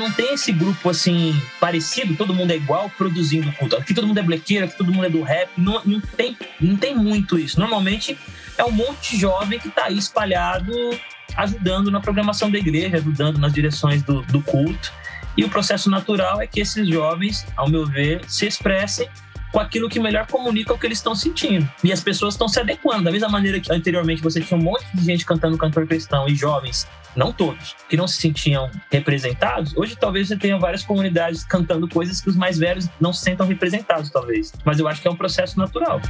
[0.00, 3.76] não tem esse grupo assim parecido, todo mundo é igual produzindo culto.
[3.76, 5.50] Aqui todo mundo é blequeiro, aqui todo mundo é do rap.
[5.56, 7.60] Não, não, tem, não tem muito isso.
[7.60, 8.18] Normalmente
[8.56, 10.72] é um monte de jovem que está aí espalhado,
[11.36, 14.90] ajudando na programação da igreja, ajudando nas direções do, do culto.
[15.36, 19.08] E o processo natural é que esses jovens, ao meu ver, se expressem
[19.52, 21.68] com aquilo que melhor comunica o que eles estão sentindo.
[21.82, 23.04] E as pessoas estão se adequando.
[23.04, 26.34] Da mesma maneira que anteriormente você tinha um monte de gente cantando cantor cristão e
[26.34, 26.86] jovens,
[27.16, 32.20] não todos, que não se sentiam representados, hoje talvez você tenha várias comunidades cantando coisas
[32.20, 34.52] que os mais velhos não se sentam representados, talvez.
[34.64, 36.00] Mas eu acho que é um processo natural.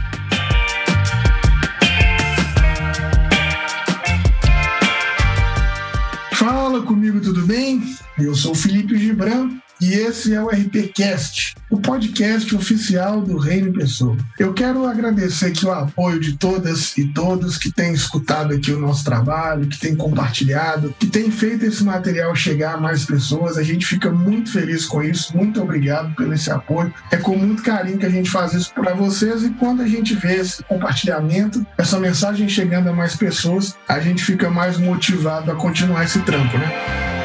[6.33, 7.83] Fala comigo, tudo bem?
[8.19, 14.17] Eu sou Felipe Gibran e esse é o RPCast, o podcast oficial do Reino Pessoa.
[14.39, 18.79] Eu quero agradecer aqui o apoio de todas e todos que têm escutado aqui o
[18.79, 23.57] nosso trabalho, que têm compartilhado, que têm feito esse material chegar a mais pessoas.
[23.57, 25.37] A gente fica muito feliz com isso.
[25.37, 26.93] Muito obrigado pelo esse apoio.
[27.11, 30.15] É com muito carinho que a gente faz isso para vocês e quando a gente
[30.15, 35.55] vê esse compartilhamento, essa mensagem chegando a mais pessoas, a gente fica mais motivado a
[35.55, 37.20] continuar esse trampo, né?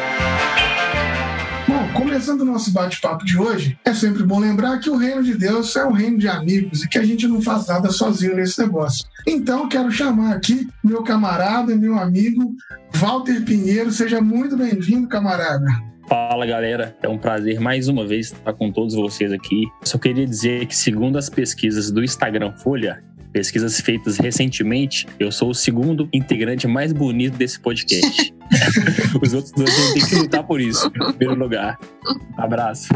[1.95, 5.73] Começando o nosso bate-papo de hoje, é sempre bom lembrar que o reino de Deus
[5.77, 9.07] é um reino de amigos e que a gente não faz nada sozinho nesse negócio.
[9.25, 12.53] Então, quero chamar aqui meu camarada e meu amigo
[12.93, 13.91] Walter Pinheiro.
[13.91, 15.65] Seja muito bem-vindo, camarada.
[16.07, 19.63] Fala galera, é um prazer mais uma vez estar com todos vocês aqui.
[19.83, 23.01] Só queria dizer que, segundo as pesquisas do Instagram Folha,
[23.31, 28.33] pesquisas feitas recentemente, eu sou o segundo integrante mais bonito desse podcast.
[29.21, 31.79] Os outros dois vão ter que lutar por isso, em primeiro lugar.
[32.37, 32.87] Abraço.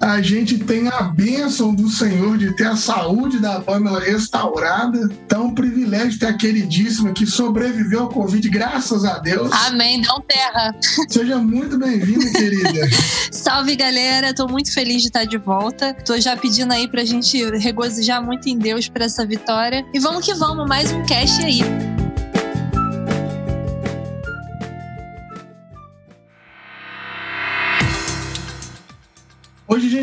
[0.00, 5.08] A gente tem a bênção do Senhor de ter a saúde da Pamela restaurada.
[5.24, 9.50] Então, um privilégio ter a queridíssima que sobreviveu ao Covid, graças a Deus.
[9.66, 10.74] Amém, não terra.
[11.08, 12.88] Seja muito bem-vinda, querida.
[13.32, 14.34] Salve, galera.
[14.34, 15.94] Tô muito feliz de estar de volta.
[15.94, 20.24] Tô já pedindo aí pra gente regozijar muito em Deus por essa vitória e vamos
[20.24, 21.60] que vamos, mais um cast aí.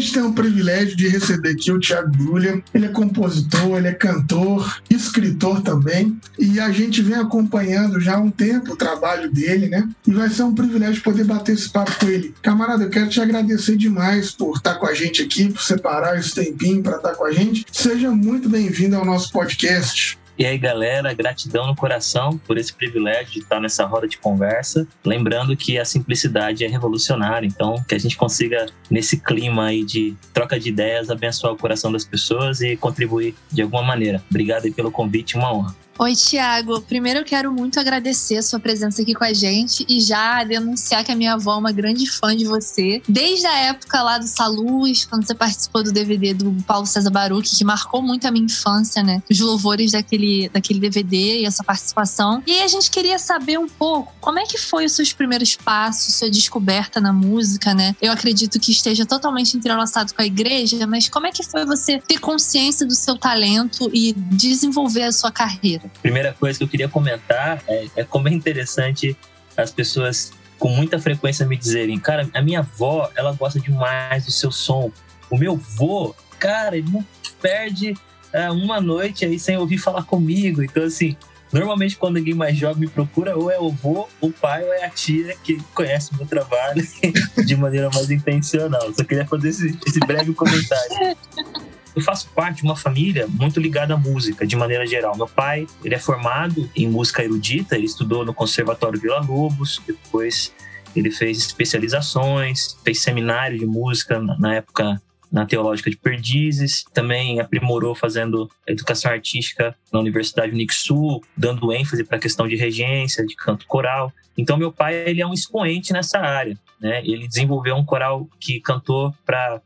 [0.06, 2.64] Gente tem o privilégio de receber aqui o Thiago Brulha.
[2.74, 6.20] Ele é compositor, ele é cantor, escritor também.
[6.38, 9.90] E a gente vem acompanhando já há um tempo o trabalho dele, né?
[10.06, 12.36] E vai ser um privilégio poder bater esse papo com ele.
[12.42, 16.36] Camarada, eu quero te agradecer demais por estar com a gente aqui, por separar esse
[16.36, 17.66] tempinho para estar com a gente.
[17.72, 20.20] Seja muito bem-vindo ao nosso podcast.
[20.38, 24.86] E aí, galera, gratidão no coração por esse privilégio de estar nessa roda de conversa.
[25.06, 30.14] Lembrando que a simplicidade é revolucionária, então que a gente consiga, nesse clima aí de
[30.34, 34.22] troca de ideias, abençoar o coração das pessoas e contribuir de alguma maneira.
[34.30, 35.85] Obrigado aí pelo convite, uma honra.
[35.98, 36.82] Oi, Tiago.
[36.82, 41.06] Primeiro eu quero muito agradecer a sua presença aqui com a gente e já denunciar
[41.06, 43.02] que a minha avó é uma grande fã de você.
[43.08, 47.56] Desde a época lá do Saluz, quando você participou do DVD do Paulo César Baruch,
[47.56, 49.24] que marcou muito a minha infância, né?
[49.32, 52.44] Os louvores daquele, daquele DVD e essa participação.
[52.46, 56.16] E a gente queria saber um pouco como é que foi os seus primeiros passos,
[56.16, 57.96] sua descoberta na música, né?
[58.02, 62.00] Eu acredito que esteja totalmente entrelaçado com a igreja, mas como é que foi você
[62.00, 65.85] ter consciência do seu talento e desenvolver a sua carreira?
[66.02, 69.18] Primeira coisa que eu queria comentar é, é como é interessante
[69.58, 74.32] as pessoas com muita frequência me dizerem, cara, a minha avó, ela gosta demais do
[74.32, 74.92] seu som.
[75.30, 77.06] O meu vô, cara, ele não
[77.42, 77.94] perde
[78.32, 80.64] é, uma noite aí sem ouvir falar comigo.
[80.64, 81.16] Então, assim,
[81.52, 84.86] normalmente quando alguém mais jovem me procura, ou é o vô, o pai, ou é
[84.86, 86.86] a tia que conhece meu trabalho
[87.46, 88.94] de maneira mais intencional.
[88.94, 91.18] Só queria fazer esse, esse breve comentário.
[91.96, 95.16] Eu faço parte de uma família muito ligada à música, de maneira geral.
[95.16, 100.54] Meu pai, ele é formado em música erudita, ele estudou no Conservatório Vila Lobos, depois
[100.96, 105.02] ele fez especializações, fez seminário de música na época
[105.32, 112.16] na Teológica de Perdizes, também aprimorou fazendo educação artística na Universidade Unixul, dando ênfase para
[112.16, 114.14] a questão de regência, de canto coral.
[114.38, 117.02] Então meu pai ele é um expoente nessa área, né?
[117.04, 119.62] Ele desenvolveu um coral que cantou para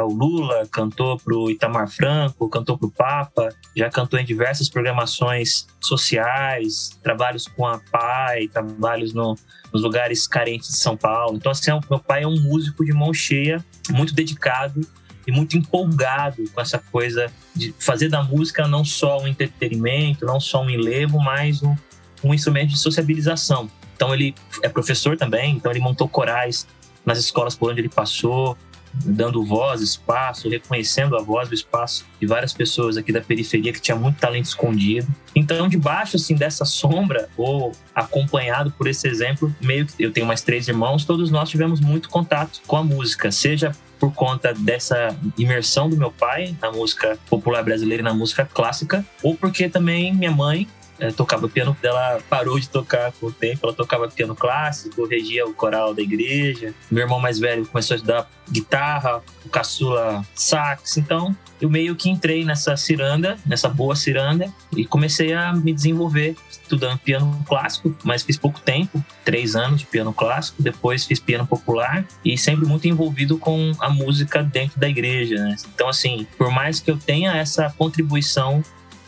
[0.00, 4.68] o Lula, cantou para o Itamar Franco, cantou para o Papa, já cantou em diversas
[4.68, 9.36] programações sociais, trabalhos com a PAI, trabalhos no,
[9.72, 11.36] nos lugares carentes de São Paulo.
[11.36, 14.80] Então, assim, é meu pai é um músico de mão cheia, muito dedicado
[15.26, 20.40] e muito empolgado com essa coisa de fazer da música não só um entretenimento, não
[20.40, 21.76] só um enlevo, mas um,
[22.24, 23.70] um instrumento de sociabilização.
[23.94, 26.66] Então ele é professor também, então ele montou corais
[27.04, 28.56] nas escolas por onde ele passou,
[28.94, 33.80] dando voz, espaço, reconhecendo a voz, o espaço de várias pessoas aqui da periferia que
[33.80, 35.06] tinha muito talento escondido.
[35.34, 40.42] Então, debaixo assim dessa sombra, ou acompanhado por esse exemplo, meio que eu tenho mais
[40.42, 45.88] três irmãos, todos nós tivemos muito contato com a música, seja por conta dessa imersão
[45.88, 50.32] do meu pai na música popular brasileira e na música clássica, ou porque também minha
[50.32, 50.66] mãe
[51.16, 55.54] tocava piano, ela parou de tocar com o tempo, ela tocava piano clássico, regia o
[55.54, 56.74] coral da igreja.
[56.90, 62.10] Meu irmão mais velho começou a estudar guitarra, o caçula sax, então eu meio que
[62.10, 68.22] entrei nessa ciranda, nessa boa ciranda, e comecei a me desenvolver estudando piano clássico, mas
[68.22, 72.88] fiz pouco tempo, três anos de piano clássico, depois fiz piano popular e sempre muito
[72.88, 75.36] envolvido com a música dentro da igreja.
[75.36, 75.56] Né?
[75.74, 78.62] Então, assim, por mais que eu tenha essa contribuição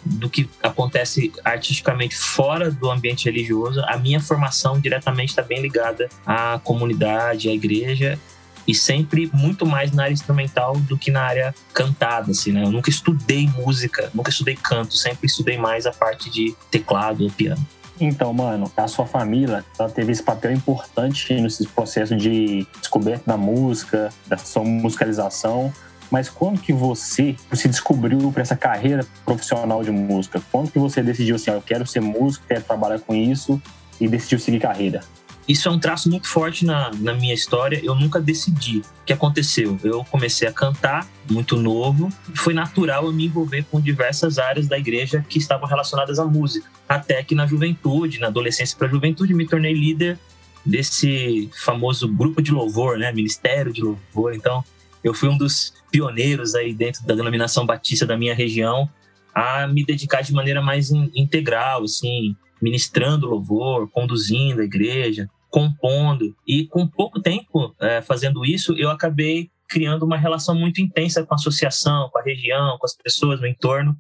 [0.04, 6.08] do que acontece artisticamente fora do ambiente religioso, a minha formação diretamente está bem ligada
[6.26, 8.18] à comunidade, à igreja
[8.66, 12.64] e sempre muito mais na área instrumental do que na área cantada, assim, né?
[12.64, 17.30] Eu nunca estudei música, nunca estudei canto, sempre estudei mais a parte de teclado ou
[17.30, 17.64] piano.
[18.00, 23.36] Então, mano, a sua família ela teve esse papel importante nesse processo de descoberta da
[23.36, 25.72] música, da sua musicalização.
[26.14, 30.40] Mas quando que você se descobriu para essa carreira profissional de música?
[30.52, 33.60] Quando que você decidiu assim, ó, eu quero ser músico, quero trabalhar com isso
[34.00, 35.00] e decidiu seguir carreira?
[35.48, 37.80] Isso é um traço muito forte na, na minha história.
[37.82, 38.78] Eu nunca decidi.
[38.78, 39.76] O que aconteceu?
[39.82, 42.08] Eu comecei a cantar muito novo.
[42.32, 46.70] Foi natural eu me envolver com diversas áreas da igreja que estavam relacionadas à música.
[46.88, 50.16] Até que na juventude, na adolescência para a juventude, me tornei líder
[50.64, 53.10] desse famoso grupo de louvor, né?
[53.10, 54.32] Ministério de louvor.
[54.32, 54.64] Então,
[55.04, 58.90] eu fui um dos pioneiros aí dentro da denominação batista da minha região
[59.32, 66.34] a me dedicar de maneira mais integral, assim, ministrando louvor, conduzindo a igreja, compondo.
[66.44, 71.32] E com pouco tempo é, fazendo isso, eu acabei criando uma relação muito intensa com
[71.32, 73.96] a associação, com a região, com as pessoas no entorno,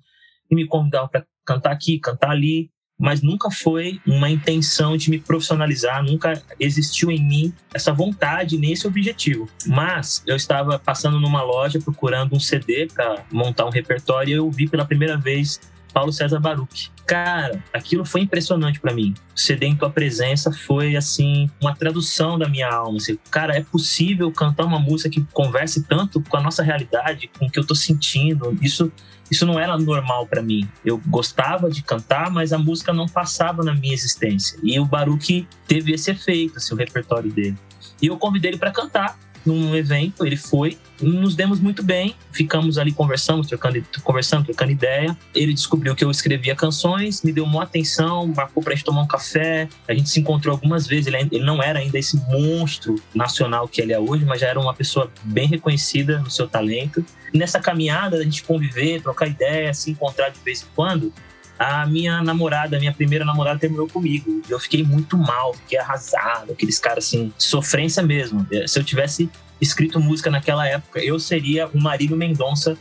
[0.50, 5.18] e me convidavam para cantar aqui, cantar ali mas nunca foi uma intenção de me
[5.18, 9.48] profissionalizar, nunca existiu em mim essa vontade nesse objetivo.
[9.66, 14.50] Mas eu estava passando numa loja procurando um CD para montar um repertório e eu
[14.50, 15.60] vi pela primeira vez
[15.94, 16.90] Paulo César Baruch.
[17.06, 19.14] Cara, aquilo foi impressionante para mim.
[19.34, 22.96] O CD em tua presença foi assim uma tradução da minha alma.
[22.96, 27.46] Assim, cara, é possível cantar uma música que converse tanto com a nossa realidade, com
[27.46, 28.58] o que eu tô sentindo.
[28.60, 28.90] Isso
[29.30, 30.68] isso não era normal para mim.
[30.84, 34.58] Eu gostava de cantar, mas a música não passava na minha existência.
[34.62, 37.56] E o Baruch teve esse efeito, assim, o repertório dele.
[38.00, 42.78] E eu convidei ele para cantar num evento, ele foi, nos demos muito bem, ficamos
[42.78, 45.16] ali conversando, trocando, conversando, trocando ideia.
[45.34, 49.06] Ele descobriu que eu escrevia canções, me deu uma atenção, marcou pra gente tomar um
[49.06, 49.68] café.
[49.88, 51.06] A gente se encontrou algumas vezes.
[51.06, 54.60] Ele, ele não era ainda esse monstro nacional que ele é hoje, mas já era
[54.60, 57.04] uma pessoa bem reconhecida no seu talento.
[57.32, 61.12] nessa caminhada, a gente conviver, trocar ideia, se encontrar de vez em quando,
[61.58, 64.42] a minha namorada, a minha primeira namorada terminou comigo.
[64.48, 68.46] Eu fiquei muito mal, fiquei arrasado, aqueles caras assim, sofrência mesmo.
[68.50, 69.28] É, se eu tivesse
[69.60, 72.76] escrito música naquela época, eu seria o Marílio Mendonça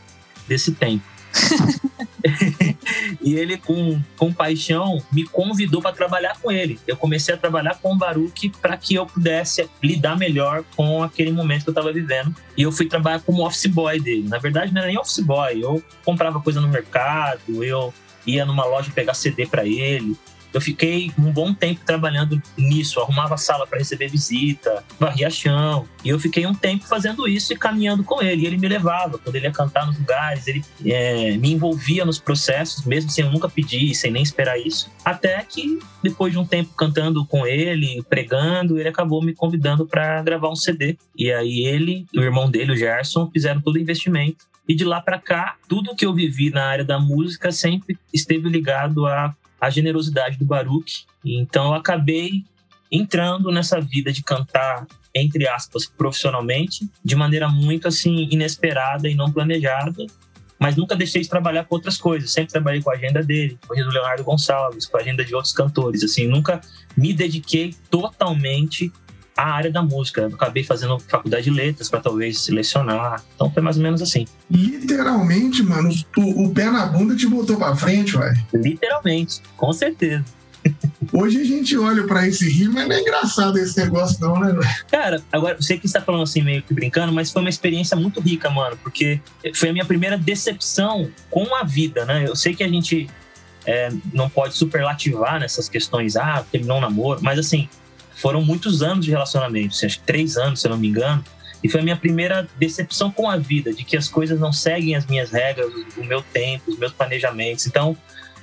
[0.48, 1.04] desse tempo.
[3.22, 6.80] e ele, com, com paixão, me convidou para trabalhar com ele.
[6.88, 11.32] Eu comecei a trabalhar com o Baruch para que eu pudesse lidar melhor com aquele
[11.32, 12.36] momento que eu estava vivendo.
[12.56, 14.28] E eu fui trabalhar como office boy dele.
[14.28, 15.64] Na verdade, não era nem office boy.
[15.64, 17.94] Eu comprava coisa no mercado, eu
[18.26, 20.18] ia numa loja pegar CD para ele.
[20.54, 25.88] Eu fiquei um bom tempo trabalhando nisso, arrumava sala para receber visita, varria chão.
[26.06, 28.44] E eu fiquei um tempo fazendo isso e caminhando com ele.
[28.44, 32.20] E ele me levava, quando ele ia cantar nos lugares, ele é, me envolvia nos
[32.20, 34.92] processos, mesmo sem eu nunca pedir, sem nem esperar isso.
[35.04, 40.22] Até que, depois de um tempo cantando com ele, pregando, ele acabou me convidando para
[40.22, 40.98] gravar um CD.
[41.18, 45.02] E aí ele, o irmão dele, o Gerson, fizeram todo o investimento e de lá
[45.02, 49.70] para cá, tudo que eu vivi na área da música sempre esteve ligado à, à
[49.70, 51.06] generosidade do Baruch.
[51.24, 52.46] Então eu acabei
[52.92, 59.32] entrando nessa vida de cantar entre aspas profissionalmente de maneira muito assim inesperada e não
[59.32, 60.06] planejada
[60.64, 62.32] mas nunca deixei de trabalhar com outras coisas.
[62.32, 65.26] Sempre trabalhei com a agenda dele, com a agenda do Leonardo Gonçalves, com a agenda
[65.26, 66.02] de outros cantores.
[66.04, 66.62] Assim, nunca
[66.96, 68.90] me dediquei totalmente
[69.36, 70.22] a área da música.
[70.22, 73.24] Eu acabei fazendo faculdade de letras para talvez selecionar.
[73.36, 74.26] Então foi mais ou menos assim.
[74.50, 78.34] Literalmente, mano, o, o pé na bunda te botou para frente, vai.
[78.54, 80.24] Literalmente, com certeza.
[81.12, 84.52] Hoje a gente olha para esse rio, mas não é engraçado esse negócio, não, né,
[84.54, 84.76] velho?
[84.90, 88.22] Cara, agora, sei que está falando assim, meio que brincando, mas foi uma experiência muito
[88.22, 89.20] rica, mano, porque
[89.54, 92.26] foi a minha primeira decepção com a vida, né?
[92.28, 93.10] Eu sei que a gente
[93.66, 97.68] é, não pode superlativar nessas questões, ah, terminou um namoro, mas assim,
[98.24, 101.22] foram muitos anos de relacionamento, assim, acho que três anos, se eu não me engano.
[101.62, 104.96] E foi a minha primeira decepção com a vida, de que as coisas não seguem
[104.96, 107.68] as minhas regras, o meu tempo, os meus planejamentos.
[107.68, 107.98] Então,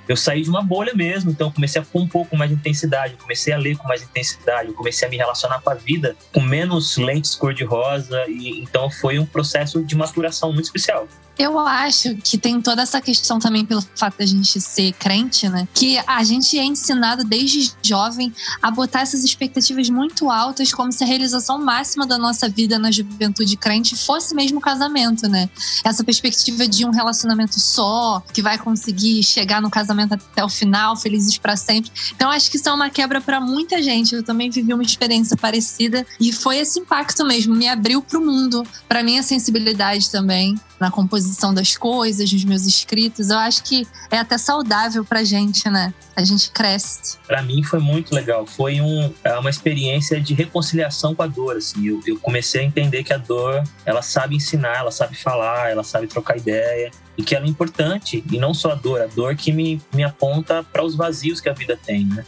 [0.07, 3.57] eu saí de uma bolha mesmo, então comecei a compor com mais intensidade, comecei a
[3.57, 8.27] ler com mais intensidade, comecei a me relacionar com a vida com menos lentes cor-de-rosa,
[8.29, 11.09] e então foi um processo de maturação muito especial.
[11.41, 15.67] Eu acho que tem toda essa questão também pelo fato da gente ser crente, né?
[15.73, 18.31] Que a gente é ensinado desde jovem
[18.61, 22.91] a botar essas expectativas muito altas, como se a realização máxima da nossa vida na
[22.91, 25.49] juventude crente fosse mesmo o casamento, né?
[25.83, 30.95] Essa perspectiva de um relacionamento só, que vai conseguir chegar no casamento até o final,
[30.95, 31.91] felizes para sempre.
[32.15, 34.15] Então acho que isso é uma quebra para muita gente.
[34.15, 38.23] Eu também vivi uma experiência parecida e foi esse impacto mesmo, me abriu para o
[38.23, 43.29] mundo, para minha sensibilidade também na composição das coisas, nos meus escritos.
[43.29, 45.93] Eu acho que é até saudável pra gente, né?
[46.17, 47.19] A gente cresce.
[47.27, 48.47] Para mim foi muito legal.
[48.47, 51.59] Foi um, é uma experiência de reconciliação com a dor.
[51.59, 51.87] Assim.
[51.87, 55.85] Eu, eu comecei a entender que a dor, ela sabe ensinar, ela sabe falar, ela
[55.85, 58.25] sabe trocar ideia e que ela é importante.
[58.31, 61.49] E não só a dor, a dor que me, me aponta para os vazios que
[61.49, 62.25] a vida tem, né?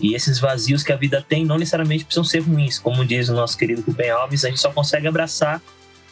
[0.00, 2.78] E esses vazios que a vida tem não necessariamente precisam ser ruins.
[2.78, 5.60] Como diz o nosso querido Rubem Alves, a gente só consegue abraçar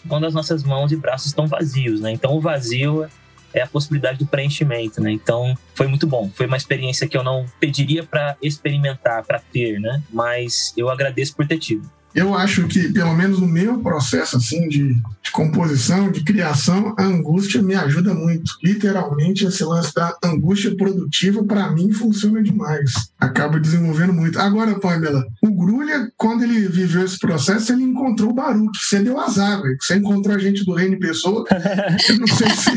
[0.09, 2.13] quando as nossas mãos e braços estão vazios, né?
[2.13, 3.07] Então o vazio
[3.53, 5.11] é a possibilidade do preenchimento, né?
[5.11, 6.31] Então foi muito bom.
[6.35, 10.03] Foi uma experiência que eu não pediria para experimentar, para ter, né?
[10.11, 14.69] Mas eu agradeço por ter tido eu acho que, pelo menos no meu processo assim
[14.69, 18.53] de, de, composição, de criação, a angústia me ajuda muito.
[18.63, 22.93] Literalmente, esse lance da angústia produtiva, para mim, funciona demais.
[23.19, 24.41] Acaba desenvolvendo muito.
[24.41, 28.77] Agora, Pamela, o Grulha, quando ele viveu esse processo, ele encontrou o Baruch.
[28.79, 29.77] Você deu azar, velho.
[29.81, 31.45] Você encontrou a gente do Reino Pessoa.
[32.09, 32.71] Eu não sei se,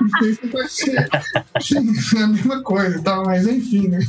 [0.00, 3.22] não sei se vai ser a mesma coisa, tá?
[3.24, 4.00] mas enfim, né?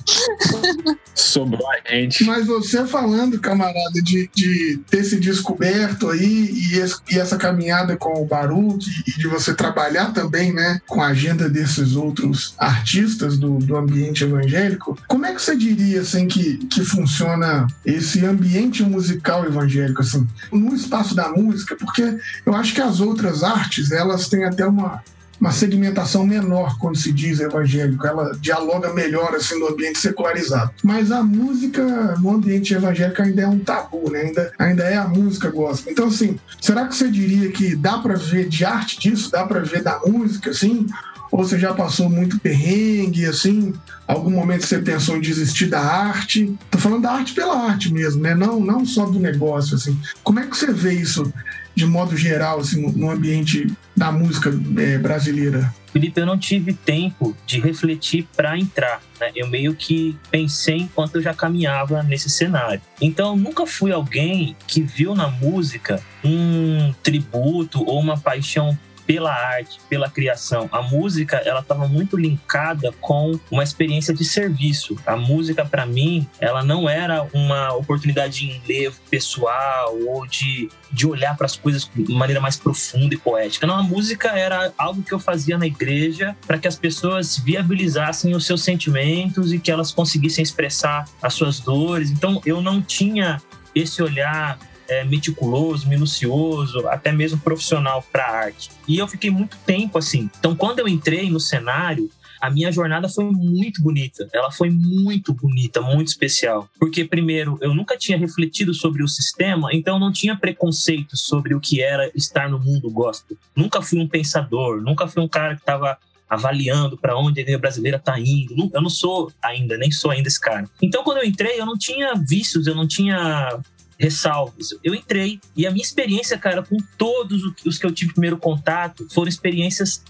[1.13, 2.23] Sobrou a gente.
[2.23, 7.37] Mas você falando, camarada, de, de de ter se descoberto aí e, esse, e essa
[7.37, 12.53] caminhada com o Baruch e de você trabalhar também, né, com a agenda desses outros
[12.57, 18.23] artistas do, do ambiente evangélico, como é que você diria, assim, que, que funciona esse
[18.25, 21.75] ambiente musical evangélico, assim, no espaço da música?
[21.75, 25.01] Porque eu acho que as outras artes, elas têm até uma,
[25.39, 30.71] uma segmentação menor quando se diz evangélico, ela dialoga melhor assim no ambiente secularizado.
[30.83, 34.21] Mas a música no ambiente evangélico ainda é um tabu, né?
[34.21, 35.91] Ainda, ainda é a música gospel.
[35.91, 39.59] Então assim, será que você diria que dá para ver de arte disso, dá para
[39.59, 40.87] ver da música assim?
[41.31, 43.73] Ou você já passou muito perrengue, assim?
[44.07, 46.55] Algum momento você pensou em desistir da arte?
[46.69, 48.33] Tô falando da arte pela arte mesmo, né?
[48.33, 49.99] Não, não só do negócio, assim.
[50.23, 51.33] Como é que você vê isso
[51.75, 55.73] de modo geral, assim, no ambiente da música é, brasileira?
[55.91, 59.01] Felipe, eu não tive tempo de refletir para entrar.
[59.19, 59.31] Né?
[59.33, 62.81] Eu meio que pensei enquanto eu já caminhava nesse cenário.
[62.99, 69.79] Então, nunca fui alguém que viu na música um tributo ou uma paixão pela arte,
[69.89, 70.67] pela criação.
[70.71, 74.97] A música, ela estava muito linkada com uma experiência de serviço.
[75.05, 81.07] A música, para mim, ela não era uma oportunidade de enlevo pessoal ou de, de
[81.07, 83.67] olhar para as coisas de maneira mais profunda e poética.
[83.67, 88.35] Não, a música era algo que eu fazia na igreja para que as pessoas viabilizassem
[88.35, 92.09] os seus sentimentos e que elas conseguissem expressar as suas dores.
[92.09, 93.41] Então, eu não tinha
[93.73, 98.69] esse olhar é, meticuloso, minucioso, até mesmo profissional para arte.
[98.87, 100.29] E eu fiquei muito tempo assim.
[100.39, 102.09] Então, quando eu entrei no cenário,
[102.41, 104.27] a minha jornada foi muito bonita.
[104.33, 106.69] Ela foi muito bonita, muito especial.
[106.79, 111.59] Porque, primeiro, eu nunca tinha refletido sobre o sistema, então não tinha preconceito sobre o
[111.59, 113.37] que era estar no mundo gospel.
[113.55, 115.97] Nunca fui um pensador, nunca fui um cara que estava
[116.29, 118.69] avaliando para onde a igreja brasileira está indo.
[118.73, 120.69] Eu não sou ainda, nem sou ainda esse cara.
[120.81, 123.59] Então, quando eu entrei, eu não tinha vícios, eu não tinha
[123.97, 124.69] ressalvas.
[124.83, 129.07] Eu entrei e a minha experiência, cara, com todos os que eu tive primeiro contato,
[129.11, 130.03] foram experiências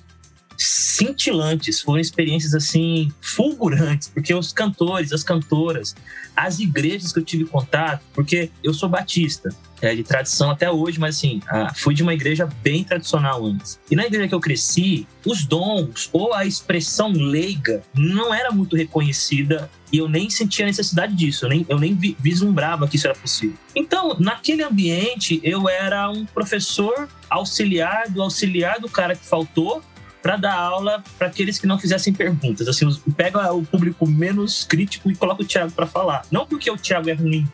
[0.58, 5.96] cintilantes, foram experiências assim fulgurantes, porque os cantores, as cantoras,
[6.36, 9.50] as igrejas que eu tive contato, porque eu sou batista,
[9.82, 11.42] é de tradição até hoje, mas assim,
[11.76, 13.80] fui de uma igreja bem tradicional antes.
[13.90, 18.76] E na igreja que eu cresci, os dons ou a expressão leiga não era muito
[18.76, 23.16] reconhecida e eu nem sentia necessidade disso, eu nem, eu nem vislumbrava que isso era
[23.16, 23.58] possível.
[23.76, 29.84] Então, naquele ambiente, eu era um professor auxiliar do auxiliar do cara que faltou
[30.26, 32.68] para dar aula para aqueles que não fizessem perguntas.
[32.68, 36.26] Assim, pega o público menos crítico e coloca o Tiago para falar.
[36.32, 37.48] Não porque o Tiago é ruim,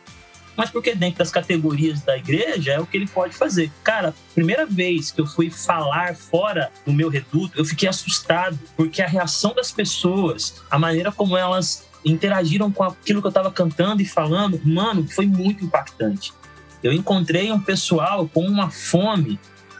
[0.56, 3.70] mas porque dentro das categorias da igreja é o que ele pode fazer.
[3.84, 9.02] Cara, primeira vez que eu fui falar fora do meu reduto, eu fiquei assustado, porque
[9.02, 14.00] a reação das pessoas, a maneira como elas interagiram com aquilo que eu estava cantando
[14.00, 16.32] e falando, mano, foi muito impactante.
[16.82, 19.38] Eu encontrei um pessoal com uma fome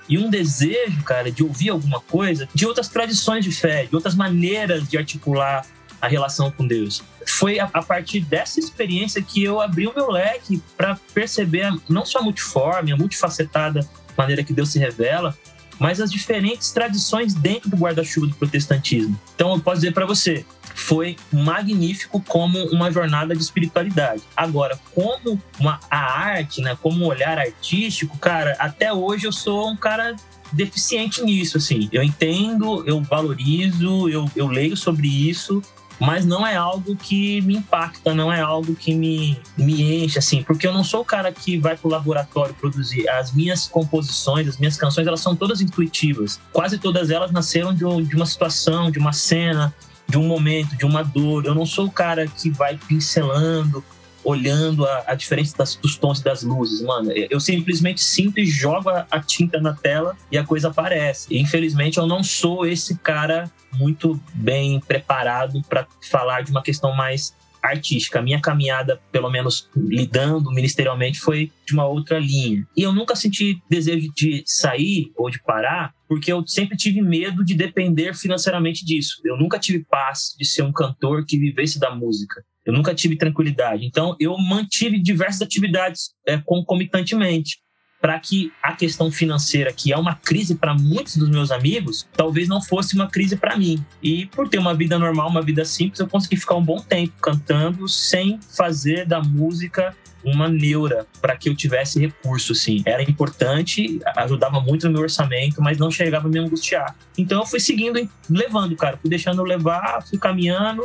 [0.09, 4.15] e um desejo, cara, de ouvir alguma coisa de outras tradições de fé, de outras
[4.15, 5.65] maneiras de articular
[6.01, 7.01] a relação com Deus.
[7.27, 12.19] Foi a, partir dessa experiência que eu abri o meu leque para perceber não só
[12.19, 15.37] a multiforme, a multifacetada maneira que Deus se revela,
[15.79, 19.19] mas as diferentes tradições dentro do guarda-chuva do protestantismo.
[19.35, 20.45] Então eu posso dizer para você,
[20.83, 24.23] foi magnífico como uma jornada de espiritualidade.
[24.37, 29.71] Agora, como uma, a arte, né, como um olhar artístico, cara, até hoje eu sou
[29.71, 30.17] um cara
[30.53, 31.89] deficiente nisso, assim.
[31.93, 35.63] Eu entendo, eu valorizo, eu, eu leio sobre isso,
[35.99, 40.43] mas não é algo que me impacta, não é algo que me, me enche, assim,
[40.43, 43.09] porque eu não sou o cara que vai pro laboratório produzir.
[43.09, 46.41] As minhas composições, as minhas canções, elas são todas intuitivas.
[46.53, 49.73] Quase todas elas nasceram de, de uma situação, de uma cena,
[50.09, 51.47] de um momento, de uma dor.
[51.47, 53.85] Eu não sou o cara que vai pincelando,
[54.25, 57.11] olhando a, a diferença das, dos tons e das luzes, mano.
[57.13, 61.35] Eu simplesmente sinto e jogo a, tinta na tela e a coisa aparece.
[61.37, 67.35] Infelizmente, eu não sou esse cara muito bem preparado para falar de uma questão mais
[67.63, 68.19] artística.
[68.19, 72.67] A minha caminhada, pelo menos lidando ministerialmente, foi de uma outra linha.
[72.77, 77.45] E eu nunca senti desejo de sair ou de parar, porque eu sempre tive medo
[77.45, 79.21] de depender financeiramente disso.
[79.25, 82.43] Eu nunca tive paz de ser um cantor que vivesse da música.
[82.65, 83.85] Eu nunca tive tranquilidade.
[83.85, 87.59] Então, eu mantive diversas atividades é, concomitantemente
[88.03, 92.49] para que a questão financeira, que é uma crise para muitos dos meus amigos, talvez
[92.49, 93.83] não fosse uma crise para mim.
[94.03, 97.13] E por ter uma vida normal, uma vida simples, eu consegui ficar um bom tempo
[97.23, 99.95] cantando sem fazer da música
[100.25, 102.83] uma neura para que eu tivesse recurso, assim.
[102.85, 106.97] Era importante, ajudava muito no meu orçamento, mas não chegava a me angustiar.
[107.17, 108.97] Então eu fui seguindo, levando, cara.
[108.97, 110.85] Fui deixando levar, fui caminhando,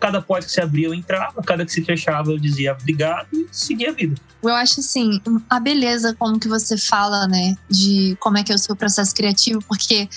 [0.00, 3.46] Cada porta que se abria eu entrava, cada que se fechava eu dizia obrigado e
[3.50, 4.14] seguia a vida.
[4.42, 8.54] Eu acho assim, a beleza como que você fala, né, de como é que é
[8.54, 10.08] o seu processo criativo, porque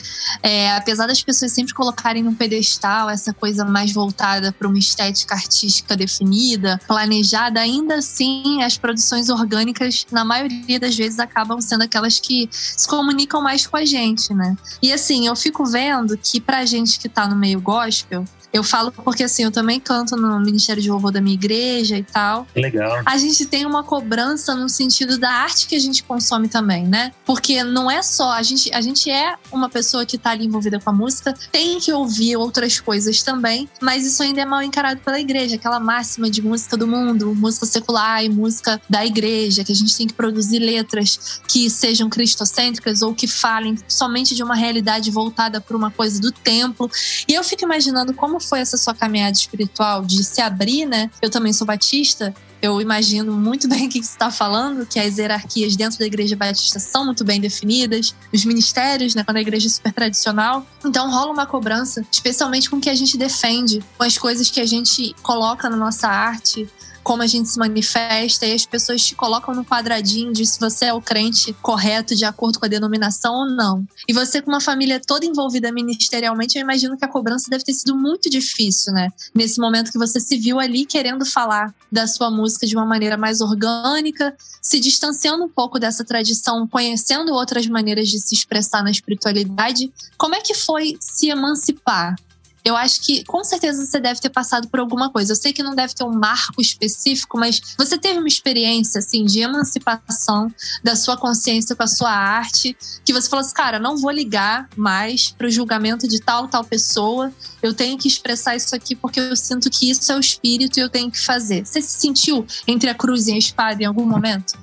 [0.43, 5.33] é, apesar das pessoas sempre colocarem no pedestal essa coisa mais voltada para uma estética
[5.33, 12.19] artística definida, planejada, ainda assim as produções orgânicas, na maioria das vezes, acabam sendo aquelas
[12.19, 14.56] que se comunicam mais com a gente, né?
[14.82, 18.91] E assim, eu fico vendo que pra gente que tá no meio gospel, eu falo
[18.91, 22.45] porque assim, eu também canto no Ministério de Louvor da minha igreja e tal.
[22.55, 23.01] Legal.
[23.05, 27.11] A gente tem uma cobrança no sentido da arte que a gente consome também, né?
[27.25, 30.79] Porque não é só a gente, a gente é uma pessoa que tá ali envolvida
[30.79, 34.99] com a música, tem que ouvir outras coisas também, mas isso ainda é mal encarado
[35.01, 39.71] pela igreja, aquela máxima de música do mundo, música secular e música da igreja, que
[39.71, 44.55] a gente tem que produzir letras que sejam cristocêntricas ou que falem somente de uma
[44.55, 46.89] realidade voltada para uma coisa do templo.
[47.27, 51.10] E eu fico imaginando como foi essa sua caminhada espiritual de se abrir, né?
[51.21, 55.17] Eu também sou batista, eu imagino muito bem o que você está falando, que as
[55.17, 59.67] hierarquias dentro da igreja batista são muito bem definidas, os ministérios, né, quando a igreja
[59.67, 60.65] é super tradicional.
[60.86, 64.60] Então rola uma cobrança, especialmente com o que a gente defende, com as coisas que
[64.60, 66.69] a gente coloca na nossa arte,
[67.03, 70.85] como a gente se manifesta e as pessoas te colocam no quadradinho de se você
[70.85, 73.85] é o crente correto de acordo com a denominação ou não.
[74.07, 77.73] E você com uma família toda envolvida ministerialmente, eu imagino que a cobrança deve ter
[77.73, 79.09] sido muito difícil, né?
[79.33, 83.17] Nesse momento que você se viu ali querendo falar da sua música de uma maneira
[83.17, 88.91] mais orgânica, se distanciando um pouco dessa tradição, conhecendo outras maneiras de se expressar na
[88.91, 89.91] espiritualidade.
[90.17, 92.15] Como é que foi se emancipar?
[92.63, 95.32] Eu acho que com certeza você deve ter passado por alguma coisa.
[95.32, 99.26] Eu sei que não deve ter um marco específico, mas você teve uma experiência assim
[99.26, 103.97] de emancipação da sua consciência com a sua arte, que você falou assim, cara, não
[103.97, 107.32] vou ligar mais para o julgamento de tal tal pessoa.
[107.62, 110.82] Eu tenho que expressar isso aqui porque eu sinto que isso é o espírito e
[110.82, 111.65] eu tenho que fazer.
[111.65, 114.58] Você se sentiu entre a cruz e a espada em algum momento?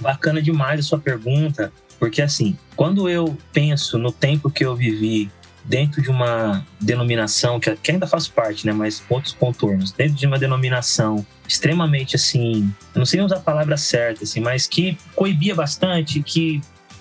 [0.00, 5.30] Bacana demais a sua pergunta, porque assim, quando eu penso no tempo que eu vivi
[5.64, 10.38] dentro de uma denominação que, ainda faz parte, né, mas outros contornos, dentro de uma
[10.38, 16.60] denominação extremamente assim, não sei usar a palavra certa, assim, mas que coibia bastante, que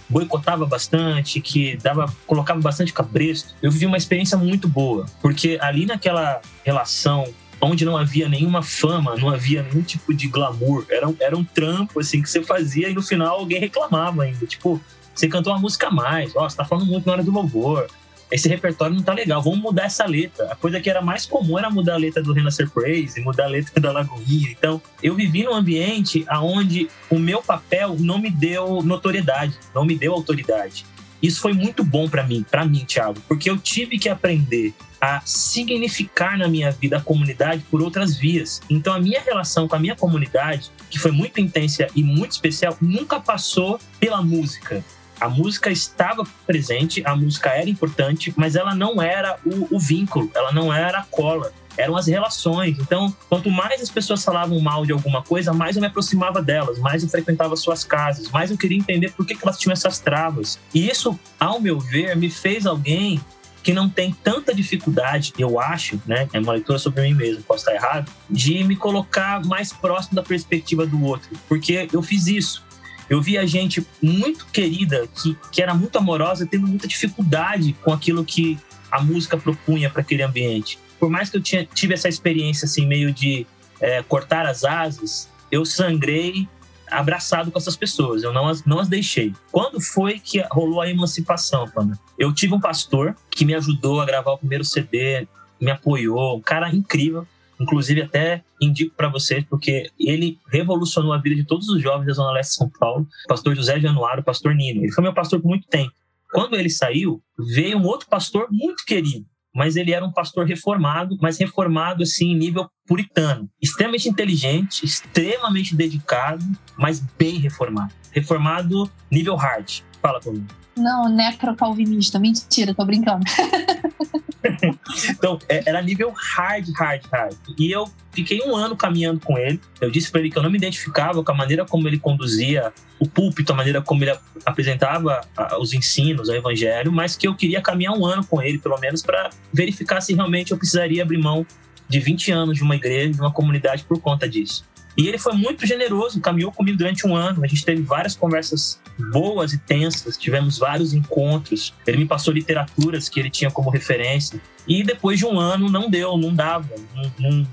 [0.09, 3.55] boicotava bastante, que dava, colocava bastante cabresto.
[3.61, 9.15] Eu vivi uma experiência muito boa, porque ali naquela relação onde não havia nenhuma fama,
[9.15, 12.93] não havia nenhum tipo de glamour, era era um trampo assim que você fazia e
[12.93, 14.81] no final alguém reclamava ainda, tipo,
[15.13, 17.31] você cantou uma música a mais, ó, oh, você tá falando muito na hora do
[17.31, 17.87] louvor,
[18.31, 20.45] esse repertório não tá legal, vamos mudar essa letra.
[20.51, 23.49] A coisa que era mais comum era mudar a letra do Renan Surprise, mudar a
[23.49, 24.49] letra da Lagoinha.
[24.49, 29.95] Então, eu vivi num ambiente onde o meu papel não me deu notoriedade, não me
[29.95, 30.85] deu autoridade.
[31.21, 35.21] Isso foi muito bom para mim, para mim, Thiago, porque eu tive que aprender a
[35.25, 38.61] significar na minha vida a comunidade por outras vias.
[38.69, 42.77] Então a minha relação com a minha comunidade, que foi muito intensa e muito especial,
[42.79, 44.83] nunca passou pela música.
[45.21, 50.29] A música estava presente, a música era importante, mas ela não era o, o vínculo,
[50.33, 52.77] ela não era a cola eram as relações.
[52.79, 56.77] Então, quanto mais as pessoas falavam mal de alguma coisa, mais eu me aproximava delas,
[56.79, 60.59] mais eu frequentava suas casas, mais eu queria entender por que, elas tinham essas travas.
[60.73, 63.19] E isso, ao meu ver, me fez alguém
[63.63, 66.27] que não tem tanta dificuldade, eu acho, né?
[66.33, 70.23] É uma leitura sobre mim mesmo, posso estar errado, de me colocar mais próximo da
[70.23, 71.29] perspectiva do outro.
[71.47, 72.63] Porque eu fiz isso.
[73.11, 78.25] Eu via gente muito querida, que, que era muito amorosa, tendo muita dificuldade com aquilo
[78.25, 78.57] que
[78.89, 82.85] a música propunha para aquele ambiente por mais que eu tinha, tive essa experiência assim,
[82.85, 83.47] meio de
[83.79, 86.47] é, cortar as asas, eu sangrei
[86.87, 89.33] abraçado com essas pessoas, eu não as, não as deixei.
[89.51, 91.97] Quando foi que rolou a emancipação, Panda?
[92.19, 95.27] Eu tive um pastor que me ajudou a gravar o primeiro CD,
[95.59, 97.25] me apoiou, um cara incrível.
[97.61, 102.13] Inclusive, até indico para vocês, porque ele revolucionou a vida de todos os jovens da
[102.13, 103.07] Zona Leste de São Paulo.
[103.27, 104.81] Pastor José Januário, pastor Nino.
[104.81, 105.93] Ele foi meu pastor por muito tempo.
[106.33, 111.17] Quando ele saiu, veio um outro pastor muito querido, mas ele era um pastor reformado,
[111.21, 116.43] mas reformado assim em nível puritano, extremamente inteligente, extremamente dedicado,
[116.77, 117.93] mas bem reformado.
[118.11, 119.81] Reformado nível hard.
[120.01, 120.45] Fala comigo.
[120.75, 122.17] Não, necro-calvinista.
[122.17, 123.23] Mentira, tô brincando.
[125.09, 127.35] então, é, era nível hard, hard, hard.
[127.57, 129.59] E eu fiquei um ano caminhando com ele.
[129.79, 132.73] Eu disse para ele que eu não me identificava com a maneira como ele conduzia
[132.99, 135.21] o púlpito, a maneira como ele apresentava
[135.59, 139.01] os ensinos, o evangelho, mas que eu queria caminhar um ano com ele, pelo menos,
[139.01, 141.45] para verificar se realmente eu precisaria abrir mão
[141.87, 144.63] de 20 anos de uma igreja, de uma comunidade por conta disso.
[144.97, 147.43] E ele foi muito generoso, caminhou comigo durante um ano.
[147.43, 148.79] A gente teve várias conversas
[149.11, 151.73] boas e tensas, tivemos vários encontros.
[151.87, 154.41] Ele me passou literaturas que ele tinha como referência.
[154.67, 156.69] E depois de um ano, não deu, não dava.
[156.93, 157.47] Não, não,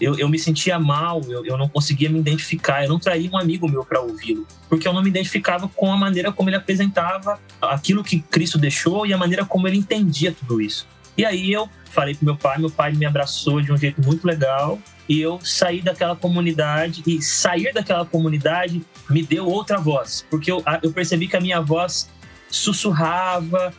[0.00, 2.82] eu, eu, me sentia mal, eu, eu, não conseguia me identificar.
[2.82, 5.96] Eu não traía um amigo meu para ouvi-lo, porque eu não me identificava com a
[5.96, 10.60] maneira como ele apresentava aquilo que Cristo deixou e a maneira como ele entendia tudo
[10.60, 10.86] isso.
[11.16, 14.26] E aí eu falei pro meu pai, meu pai me abraçou de um jeito muito
[14.26, 20.50] legal e eu saí daquela comunidade e sair daquela comunidade me deu outra voz, porque
[20.50, 22.08] eu, eu percebi que a minha voz
[22.50, 23.72] sussurrava,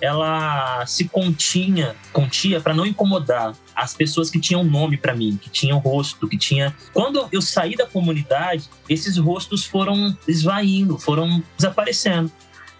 [0.00, 5.48] ela se continha, contia para não incomodar as pessoas que tinham nome para mim, que
[5.48, 6.74] tinham rosto, que tinha.
[6.92, 12.30] Quando eu saí da comunidade, esses rostos foram esvaindo, foram desaparecendo.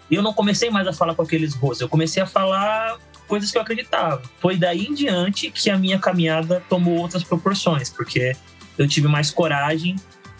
[0.09, 3.51] E eu não comecei mais a falar com aqueles rostos, eu comecei a falar coisas
[3.51, 4.21] que eu acreditava.
[4.39, 8.35] Foi daí em diante que a minha caminhada tomou outras proporções, porque
[8.77, 9.95] eu tive mais coragem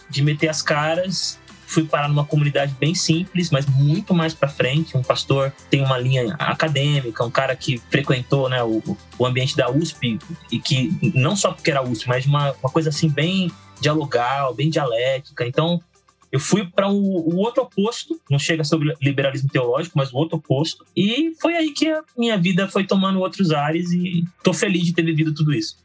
[0.08, 1.38] de meter as caras.
[1.66, 4.96] Fui parar numa comunidade bem simples, mas muito mais para frente.
[4.96, 8.82] Um pastor tem uma linha acadêmica, um cara que frequentou né, o,
[9.18, 10.18] o ambiente da USP
[10.50, 14.70] e que não só porque era USP, mas uma, uma coisa assim bem dialogal, bem
[14.70, 15.46] dialética.
[15.46, 15.80] Então,
[16.30, 20.36] eu fui para o, o, outro oposto, não chega sobre liberalismo teológico, mas o outro
[20.36, 20.84] oposto.
[20.94, 24.92] E foi aí que a minha vida foi tomando outros ares e tô feliz de
[24.92, 25.76] ter vivido tudo isso.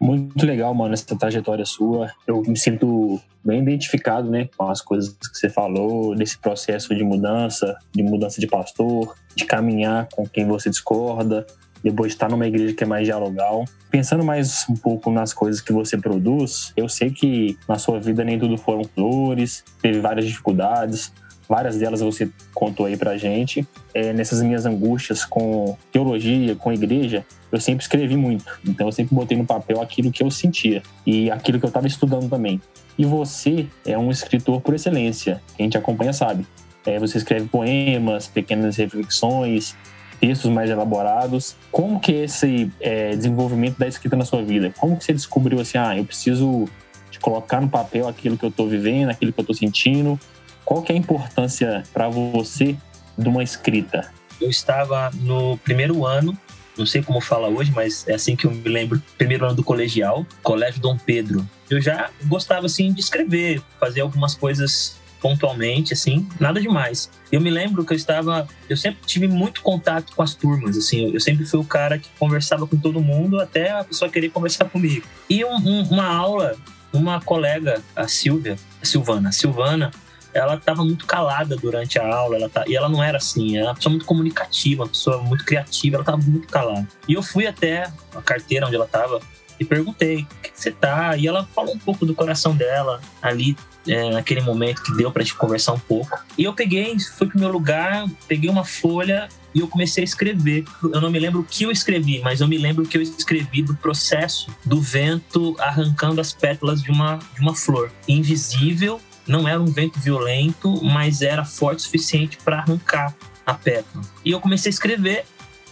[0.00, 2.10] Muito legal, mano, essa trajetória sua.
[2.26, 7.04] Eu me sinto bem identificado, né, com as coisas que você falou, desse processo de
[7.04, 11.46] mudança, de mudança de pastor, de caminhar com quem você discorda,
[11.82, 13.64] depois de estar numa igreja que é mais dialogal.
[13.90, 18.24] Pensando mais um pouco nas coisas que você produz, eu sei que na sua vida
[18.24, 21.12] nem tudo foram flores, teve várias dificuldades,
[21.48, 23.66] várias delas você contou aí pra gente.
[23.92, 28.44] É, nessas minhas angústias com teologia, com igreja, eu sempre escrevi muito.
[28.64, 31.88] Então eu sempre botei no papel aquilo que eu sentia e aquilo que eu estava
[31.88, 32.60] estudando também.
[32.96, 36.46] E você é um escritor por excelência, quem te acompanha sabe.
[36.86, 39.76] É, você escreve poemas, pequenas reflexões,
[40.20, 41.56] textos mais elaborados.
[41.72, 44.72] Como que é esse é, desenvolvimento da escrita na sua vida?
[44.78, 46.68] Como que você descobriu assim, ah, eu preciso
[47.10, 50.20] de colocar no papel aquilo que eu estou vivendo, aquilo que eu estou sentindo?
[50.64, 52.76] Qual que é a importância para você
[53.16, 54.12] de uma escrita?
[54.40, 56.38] Eu estava no primeiro ano,
[56.78, 59.64] não sei como fala hoje, mas é assim que eu me lembro, primeiro ano do
[59.64, 61.46] colegial, Colégio Dom Pedro.
[61.68, 67.10] Eu já gostava assim de escrever, fazer algumas coisas pontualmente, assim, nada demais.
[67.30, 71.12] Eu me lembro que eu estava, eu sempre tive muito contato com as turmas, assim,
[71.12, 74.64] eu sempre fui o cara que conversava com todo mundo até a pessoa querer conversar
[74.66, 75.06] comigo.
[75.28, 76.56] E um, um, uma aula,
[76.92, 79.90] uma colega, a Silvia, a Silvana, a Silvana,
[80.32, 83.66] ela estava muito calada durante a aula, ela tá, e ela não era assim, ela
[83.66, 86.86] é uma pessoa muito comunicativa, uma pessoa muito criativa, ela estava muito calada.
[87.08, 89.20] E eu fui até a carteira onde ela estava
[89.60, 91.16] e perguntei: o que você tá?
[91.16, 93.56] E ela falou um pouco do coração dela ali.
[93.88, 96.22] É, naquele momento que deu pra gente conversar um pouco.
[96.36, 100.64] E eu peguei, fui pro meu lugar, peguei uma folha e eu comecei a escrever.
[100.82, 103.62] Eu não me lembro o que eu escrevi, mas eu me lembro que eu escrevi
[103.62, 107.90] do processo do vento arrancando as pétalas de uma, de uma flor.
[108.06, 113.14] Invisível, não era um vento violento, mas era forte o suficiente para arrancar
[113.46, 114.04] a pétala.
[114.22, 115.24] E eu comecei a escrever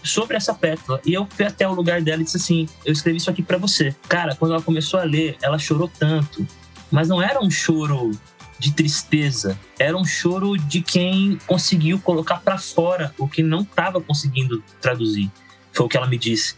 [0.09, 1.01] sobre essa pétala.
[1.05, 3.59] E eu fui até o lugar dela e disse assim: Eu escrevi isso aqui para
[3.59, 3.95] você.
[4.09, 6.47] Cara, quando ela começou a ler, ela chorou tanto.
[6.91, 8.11] Mas não era um choro
[8.59, 14.01] de tristeza, era um choro de quem conseguiu colocar para fora o que não estava
[14.01, 15.31] conseguindo traduzir.
[15.73, 16.57] Foi o que ela me disse.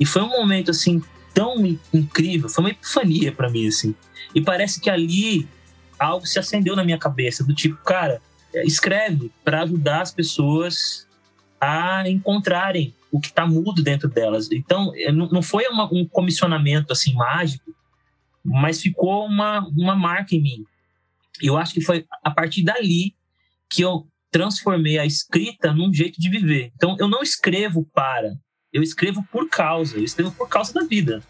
[0.00, 1.00] E foi um momento assim
[1.32, 1.54] tão
[1.92, 3.94] incrível, foi uma epifania para mim assim.
[4.34, 5.48] E parece que ali
[5.98, 8.20] algo se acendeu na minha cabeça do tipo, cara,
[8.64, 11.06] escreve para ajudar as pessoas
[11.60, 14.50] a encontrarem o que está mudo dentro delas.
[14.52, 17.74] Então, é, não foi uma, um comissionamento assim mágico,
[18.44, 20.64] mas ficou uma, uma marca em mim.
[21.40, 23.14] Eu acho que foi a partir dali
[23.70, 26.72] que eu transformei a escrita num jeito de viver.
[26.76, 28.34] Então, eu não escrevo para,
[28.72, 31.22] eu escrevo por causa, eu escrevo por causa da vida.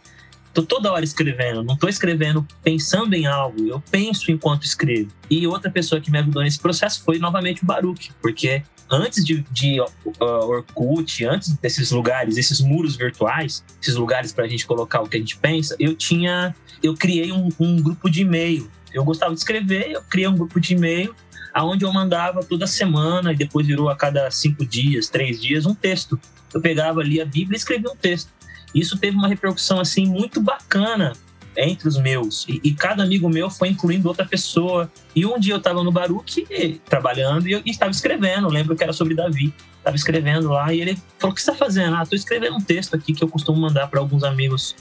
[0.53, 5.13] Tô toda hora escrevendo, não tô escrevendo pensando em algo, eu penso enquanto escrevo.
[5.31, 9.45] E outra pessoa que me ajudou nesse processo foi novamente o Baruch, porque antes de,
[9.51, 9.87] de uh,
[10.21, 15.17] Orkut, antes desses lugares, esses muros virtuais, esses lugares para a gente colocar o que
[15.17, 18.71] a gente pensa, eu tinha, eu criei um, um grupo de e-mail.
[18.93, 21.15] Eu gostava de escrever, eu criei um grupo de e-mail
[21.53, 25.75] aonde eu mandava toda semana e depois virou a cada cinco dias, três dias um
[25.75, 26.19] texto.
[26.53, 28.31] Eu pegava ali a Bíblia e escrevia um texto.
[28.75, 31.13] Isso teve uma repercussão assim muito bacana
[31.59, 32.47] entre os meus.
[32.49, 34.91] E, e, cada amigo meu foi incluindo outra pessoa.
[35.15, 36.47] E um dia eu estava no Baruch
[36.85, 38.49] trabalhando e eu estava escrevendo.
[38.49, 39.53] lembro que era sobre Davi.
[39.79, 41.97] Estava escrevendo lá e ele falou: O que você está fazendo?
[41.97, 44.77] Ah, estou escrevendo um texto aqui que eu costumo mandar para alguns amigos.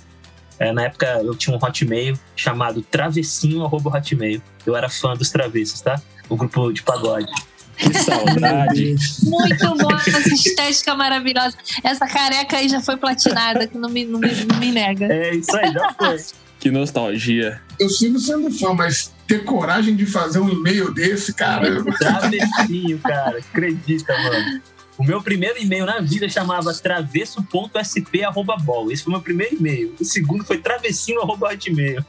[0.59, 4.41] É, na época eu tinha um hotmail chamado travessinho.hotmail.
[4.65, 5.99] Eu era fã dos travessos, tá?
[6.29, 7.31] O grupo de pagode.
[7.77, 8.95] Que saudade.
[9.23, 11.55] Muito bom essa estética maravilhosa.
[11.83, 15.05] Essa careca aí já foi platinada, que não me, não me, não me nega.
[15.05, 16.17] É, isso aí, já foi.
[16.59, 17.61] Que nostalgia.
[17.79, 21.83] Eu sigo sendo fã, mas ter coragem de fazer um e-mail desse, cara.
[21.97, 23.39] Travessinho, cara.
[23.39, 24.61] Acredita, mano.
[24.97, 28.91] O meu primeiro e-mail na vida chamava travesso.sp.bol.
[28.91, 29.93] Esse foi o meu primeiro e-mail.
[29.99, 32.03] O segundo foi travessinho.hotmail.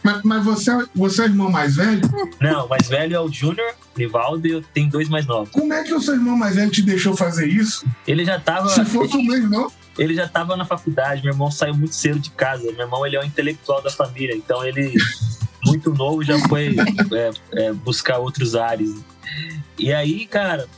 [0.00, 2.02] mas, mas você, você é o irmão mais velho?
[2.40, 5.50] Não, o mais velho é o Júnior, Nivaldo, e eu tenho dois mais novos.
[5.50, 7.84] Como é que o seu irmão mais velho te deixou fazer isso?
[8.06, 8.68] Ele já tava.
[8.68, 12.18] Se fosse o meu irmão ele já estava na faculdade, meu irmão saiu muito cedo
[12.18, 12.64] de casa.
[12.72, 14.94] Meu irmão ele é o intelectual da família, então ele,
[15.64, 16.76] muito novo, já foi
[17.12, 18.90] é, é, buscar outros ares.
[19.78, 20.68] E aí, cara,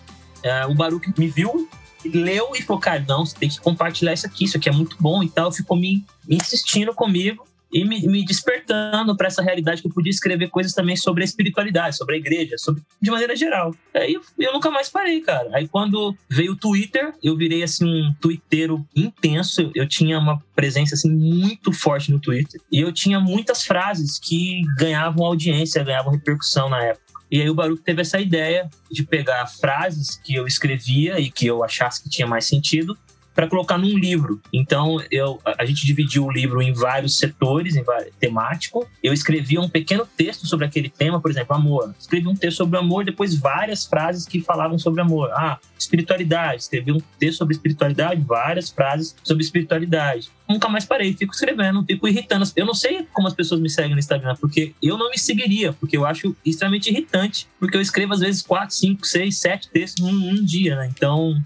[0.42, 1.68] é, o Baruch me viu,
[2.04, 4.96] leu e falou: cara, não, você tem que compartilhar isso aqui, isso aqui é muito
[5.00, 5.50] bom e tal.
[5.50, 10.10] Ficou me, me insistindo comigo e me, me despertando para essa realidade que eu podia
[10.10, 13.74] escrever coisas também sobre a espiritualidade, sobre a igreja, sobre de maneira geral.
[13.94, 15.50] Aí eu, eu nunca mais parei, cara.
[15.52, 19.70] Aí quando veio o Twitter, eu virei assim um twitteiro intenso.
[19.74, 24.62] Eu tinha uma presença assim muito forte no Twitter e eu tinha muitas frases que
[24.78, 27.06] ganhavam audiência, ganhavam repercussão na época.
[27.30, 31.46] E aí o Baruch teve essa ideia de pegar frases que eu escrevia e que
[31.46, 32.96] eu achasse que tinha mais sentido
[33.36, 34.40] para colocar num livro.
[34.50, 37.84] Então, eu, a gente dividiu o livro em vários setores, em
[38.18, 38.88] temático.
[39.02, 41.94] Eu escrevia um pequeno texto sobre aquele tema, por exemplo, amor.
[41.98, 45.30] Escrevi um texto sobre amor, depois várias frases que falavam sobre amor.
[45.32, 46.62] Ah, espiritualidade.
[46.62, 50.30] Escrevi um texto sobre espiritualidade, várias frases sobre espiritualidade.
[50.48, 52.50] Nunca mais parei, fico escrevendo, fico irritando.
[52.56, 55.72] Eu não sei como as pessoas me seguem no Instagram, porque eu não me seguiria,
[55.74, 60.02] porque eu acho extremamente irritante, porque eu escrevo às vezes quatro, cinco, seis, sete textos
[60.02, 60.90] num, num dia, né?
[60.94, 61.42] Então,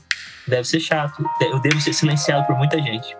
[0.50, 1.24] Deve ser chato.
[1.40, 3.16] Eu devo ser silenciado por muita gente.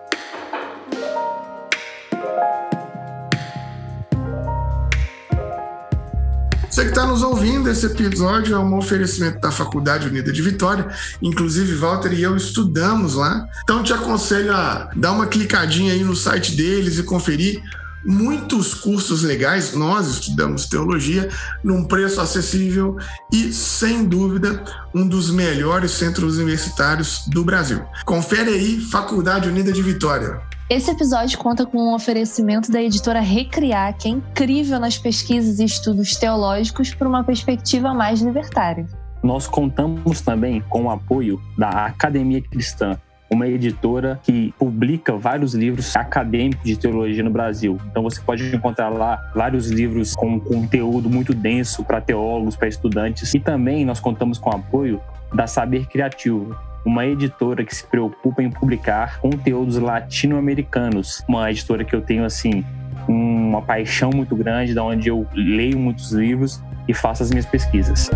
[6.69, 10.87] Você que está nos ouvindo, esse episódio é um oferecimento da Faculdade Unida de Vitória.
[11.21, 13.45] Inclusive, Walter e eu estudamos lá.
[13.63, 17.61] Então, te aconselho a dar uma clicadinha aí no site deles e conferir
[18.05, 19.73] muitos cursos legais.
[19.73, 21.29] Nós estudamos teologia
[21.63, 22.97] num preço acessível
[23.31, 27.83] e, sem dúvida, um dos melhores centros universitários do Brasil.
[28.05, 30.41] Confere aí, Faculdade Unida de Vitória.
[30.69, 35.65] Esse episódio conta com um oferecimento da editora Recriar, que é incrível nas pesquisas e
[35.65, 38.87] estudos teológicos por uma perspectiva mais libertária.
[39.21, 42.97] Nós contamos também com o apoio da Academia Cristã,
[43.31, 47.79] uma editora que publica vários livros acadêmicos de teologia no Brasil.
[47.89, 53.33] Então você pode encontrar lá vários livros com conteúdo muito denso para teólogos, para estudantes.
[53.33, 55.01] E também nós contamos com o apoio
[55.33, 61.23] da Saber Criativo, uma editora que se preocupa em publicar conteúdos latino-americanos.
[61.27, 62.65] Uma editora que eu tenho, assim,
[63.07, 68.09] uma paixão muito grande, da onde eu leio muitos livros e faço as minhas pesquisas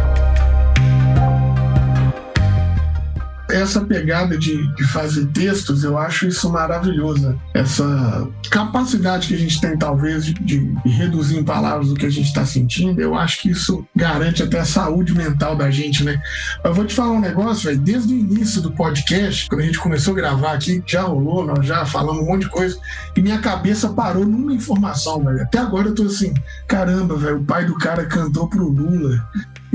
[3.55, 7.39] essa pegada de, de fazer textos, eu acho isso maravilhoso.
[7.53, 12.09] Essa capacidade que a gente tem, talvez, de, de reduzir em palavras o que a
[12.09, 16.21] gente está sentindo, eu acho que isso garante até a saúde mental da gente, né?
[16.63, 17.79] Eu vou te falar um negócio, velho.
[17.79, 21.65] Desde o início do podcast, quando a gente começou a gravar aqui, já rolou, nós
[21.65, 22.77] já falamos um monte de coisa,
[23.15, 25.41] e minha cabeça parou numa informação, velho.
[25.41, 26.33] Até agora eu tô assim,
[26.67, 29.25] caramba, velho, o pai do cara cantou pro Lula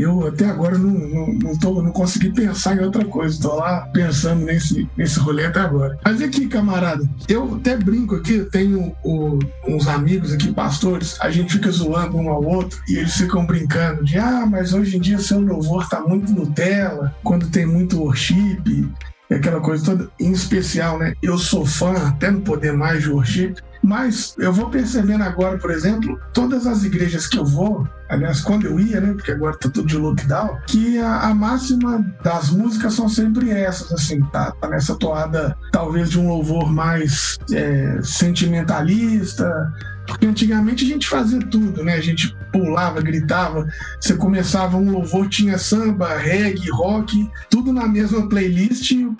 [0.02, 3.34] eu até agora não, não, não, tô, não consegui pensar em outra coisa.
[3.34, 5.98] Estou lá pensando nesse, nesse rolê até agora.
[6.04, 11.54] Mas aqui, camarada, eu até brinco aqui, tenho o, uns amigos aqui, pastores, a gente
[11.54, 15.18] fica zoando um ao outro e eles ficam brincando de ah, mas hoje em dia
[15.18, 18.90] seu louvor tá muito Nutella, quando tem muito worship,
[19.30, 20.10] aquela coisa toda.
[20.18, 21.14] Em especial, né?
[21.22, 23.54] Eu sou fã, até não poder mais de worship.
[23.82, 28.66] Mas eu vou percebendo agora, por exemplo, todas as igrejas que eu vou, aliás, quando
[28.66, 32.94] eu ia, né, porque agora tá tudo de lockdown, que a, a máxima das músicas
[32.94, 39.72] são sempre essas, assim, tá, tá nessa toada talvez de um louvor mais é, sentimentalista,
[40.10, 41.94] porque antigamente a gente fazia tudo, né?
[41.94, 43.64] A gente pulava, gritava.
[44.00, 49.14] Você começava um louvor, tinha samba, reggae, rock, tudo na mesma playlist e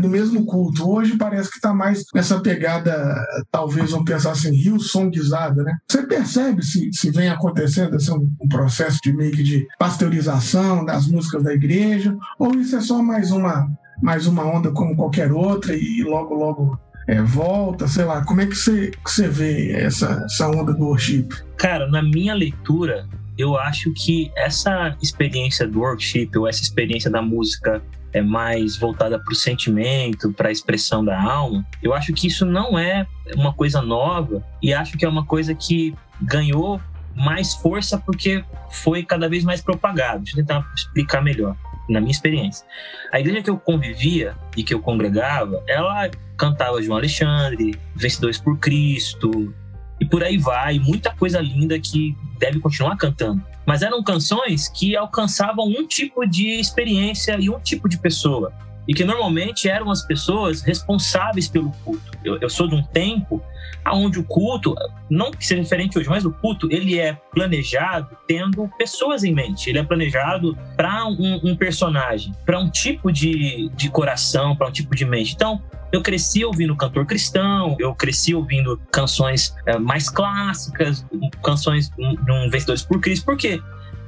[0.00, 0.90] no mesmo culto.
[0.90, 3.14] Hoje parece que está mais nessa pegada,
[3.52, 5.76] talvez vamos pensar assim, rio songuizada, né?
[5.88, 11.06] Você percebe se, se vem acontecendo assim, um processo de meio que de pasteurização das
[11.06, 13.70] músicas da igreja, ou isso é só mais uma
[14.02, 16.76] mais uma onda como qualquer outra e logo logo
[17.12, 20.84] é, volta, sei lá, como é que você, que você vê essa, essa onda do
[20.84, 21.28] worship?
[21.58, 27.20] Cara, na minha leitura, eu acho que essa experiência do worship, ou essa experiência da
[27.20, 27.82] música
[28.14, 32.46] é mais voltada para o sentimento, para a expressão da alma, eu acho que isso
[32.46, 36.80] não é uma coisa nova e acho que é uma coisa que ganhou
[37.14, 40.20] mais força porque foi cada vez mais propagado.
[40.24, 41.56] Deixa eu tentar explicar melhor
[41.92, 42.66] na minha experiência.
[43.12, 48.58] A igreja que eu convivia e que eu congregava, ela cantava João Alexandre, Vencedores por
[48.58, 49.54] Cristo,
[50.00, 53.40] e por aí vai, muita coisa linda que deve continuar cantando.
[53.64, 58.52] Mas eram canções que alcançavam um tipo de experiência e um tipo de pessoa.
[58.86, 62.18] E que normalmente eram as pessoas responsáveis pelo culto.
[62.24, 63.42] Eu, eu sou de um tempo
[63.84, 64.74] aonde o culto,
[65.10, 69.70] não que seja diferente hoje, mas o culto ele é planejado tendo pessoas em mente.
[69.70, 74.72] Ele é planejado para um, um, personagem, para um tipo de, de coração, para um
[74.72, 75.34] tipo de mente.
[75.34, 81.04] Então, eu cresci ouvindo cantor cristão, eu cresci ouvindo canções é, mais clássicas,
[81.42, 83.26] canções de um Vencedores por Cristo.
[83.26, 83.60] Por quê?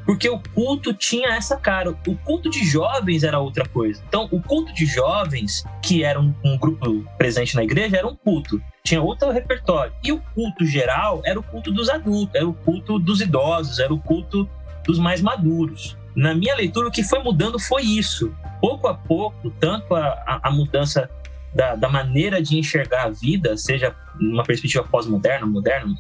[0.05, 1.91] Porque o culto tinha essa cara.
[1.91, 4.03] O culto de jovens era outra coisa.
[4.07, 8.15] Então, o culto de jovens, que era um, um grupo presente na igreja, era um
[8.15, 8.61] culto.
[8.83, 9.93] Tinha outro repertório.
[10.03, 13.93] E o culto geral era o culto dos adultos, era o culto dos idosos, era
[13.93, 14.49] o culto
[14.87, 15.97] dos mais maduros.
[16.15, 18.35] Na minha leitura, o que foi mudando foi isso.
[18.61, 21.11] Pouco a pouco, tanto a, a, a mudança
[21.55, 25.95] da, da, maneira de enxergar a vida, seja numa perspectiva pós-moderna, moderna,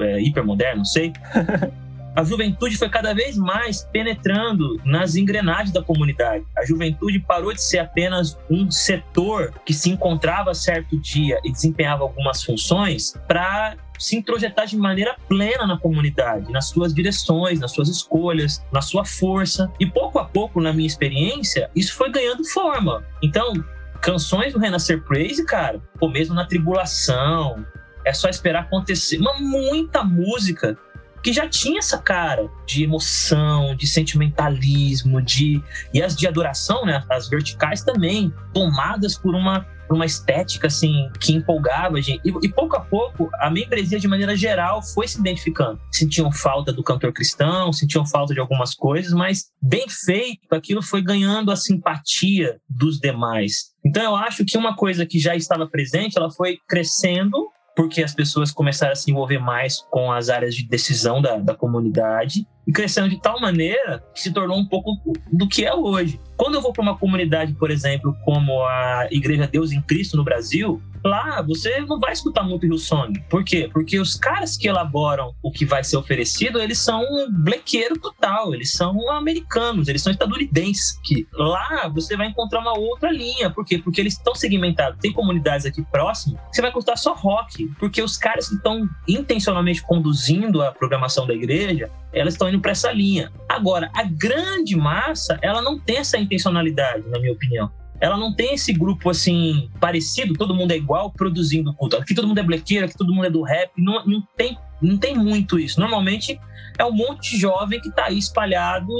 [0.00, 1.12] é, hipermoderna, não sei,
[2.14, 6.44] a juventude foi cada vez mais penetrando nas engrenagens da comunidade.
[6.56, 12.04] A juventude parou de ser apenas um setor que se encontrava certo dia e desempenhava
[12.04, 17.88] algumas funções para se introjetar de maneira plena na comunidade, nas suas direções, nas suas
[17.88, 19.70] escolhas, na sua força.
[19.80, 23.04] E pouco a pouco, na minha experiência, isso foi ganhando forma.
[23.22, 23.52] Então,
[24.00, 27.64] canções do Renascer Praise, cara, ou mesmo na tribulação,
[28.04, 29.18] é só esperar acontecer.
[29.18, 30.78] Uma muita música
[31.24, 37.02] que já tinha essa cara de emoção, de sentimentalismo, de e as de adoração, né,
[37.10, 42.20] as verticais também, tomadas por uma uma estética assim que empolgava a gente.
[42.24, 45.78] E, e, pouco a pouco a membresia de maneira geral foi se identificando.
[45.92, 51.02] Sentiam falta do cantor cristão, sentiam falta de algumas coisas, mas bem feito, aquilo foi
[51.02, 53.74] ganhando a simpatia dos demais.
[53.84, 58.14] Então eu acho que uma coisa que já estava presente, ela foi crescendo porque as
[58.14, 62.72] pessoas começaram a se envolver mais com as áreas de decisão da, da comunidade e
[62.72, 64.90] crescendo de tal maneira que se tornou um pouco
[65.32, 66.20] do que é hoje.
[66.36, 70.24] Quando eu vou para uma comunidade, por exemplo, como a Igreja Deus em Cristo no
[70.24, 73.20] Brasil, lá você não vai escutar muito Hillsong.
[73.28, 73.68] Por quê?
[73.72, 78.54] Porque os caras que elaboram o que vai ser oferecido, eles são um blequeiro total,
[78.54, 80.98] eles são americanos, eles são estadunidenses.
[81.04, 83.50] Que lá você vai encontrar uma outra linha.
[83.50, 83.78] Por quê?
[83.78, 84.98] Porque eles estão segmentados.
[85.00, 88.88] Tem comunidades aqui próximas que você vai escutar só rock, porque os caras que estão
[89.06, 93.32] intencionalmente conduzindo a programação da igreja, elas estão indo para essa linha.
[93.48, 97.70] Agora, a grande massa, ela não tem essa intencionalidade, na minha opinião.
[98.00, 101.96] Ela não tem esse grupo assim parecido, todo mundo é igual, produzindo culto.
[101.96, 104.96] Aqui todo mundo é blequeiro, aqui todo mundo é do rap, não, não, tem, não
[104.98, 105.80] tem muito isso.
[105.80, 106.38] Normalmente
[106.78, 108.92] é um monte de jovem que está aí espalhado,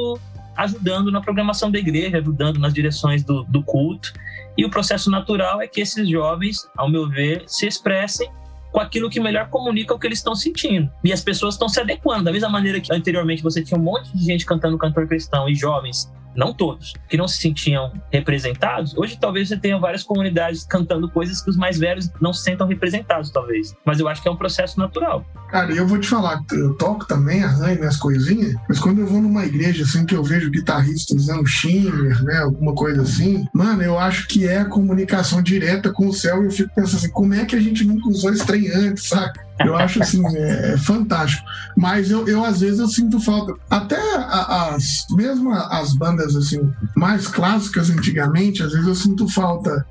[0.56, 4.12] ajudando na programação da igreja, ajudando nas direções do, do culto.
[4.56, 8.30] E o processo natural é que esses jovens, ao meu ver, se expressem
[8.70, 10.90] com aquilo que melhor comunica o que eles estão sentindo.
[11.02, 12.24] E as pessoas estão se adequando.
[12.24, 15.54] Da mesma maneira que anteriormente você tinha um monte de gente cantando cantor cristão e
[15.54, 21.08] jovens não todos, que não se sentiam representados, hoje talvez você tenha várias comunidades cantando
[21.08, 23.74] coisas que os mais velhos não se sentam representados, talvez.
[23.84, 25.24] Mas eu acho que é um processo natural.
[25.50, 29.20] Cara, eu vou te falar, eu toco também, arranho minhas coisinhas, mas quando eu vou
[29.20, 33.98] numa igreja assim que eu vejo guitarristas usando shimmer, né, alguma coisa assim, mano, eu
[33.98, 37.34] acho que é a comunicação direta com o céu e eu fico pensando assim, como
[37.34, 39.44] é que a gente nunca usou esse trem antes, saca?
[39.60, 41.46] Eu acho assim, é, fantástico.
[41.76, 43.54] Mas eu, eu, às vezes, eu sinto falta.
[43.70, 49.86] Até as, mesmo as bandas assim, mais clássicas antigamente, às vezes eu sinto falta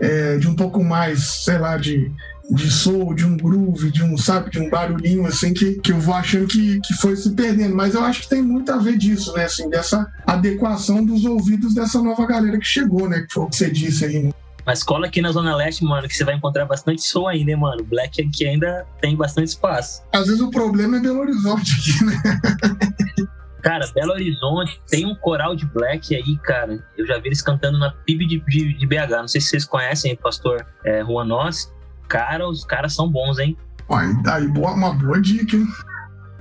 [0.00, 2.12] é, de um pouco mais, sei lá, de,
[2.50, 5.98] de soul, de um groove, de um, sabe, de um barulhinho assim que, que eu
[5.98, 7.74] vou achando que, que foi se perdendo.
[7.74, 9.44] Mas eu acho que tem muito a ver disso, né?
[9.44, 13.22] Assim, dessa adequação dos ouvidos dessa nova galera que chegou, né?
[13.22, 14.22] Que foi o que você disse aí.
[14.22, 14.30] Né?
[14.68, 17.56] Mas cola aqui na Zona Leste, mano, que você vai encontrar bastante som ainda, hein,
[17.56, 17.82] mano?
[17.84, 20.02] Black aqui ainda tem bastante espaço.
[20.12, 22.22] Às vezes o problema é Belo Horizonte aqui, né?
[23.64, 26.84] Cara, Belo Horizonte tem um coral de black aí, cara.
[26.98, 29.10] Eu já vi eles cantando na PIB de, de, de BH.
[29.10, 31.72] Não sei se vocês conhecem pastor é, Juan Nós.
[32.06, 33.56] Cara, os caras são bons, hein?
[33.88, 35.66] Aí, aí boa, uma boa dica, hein?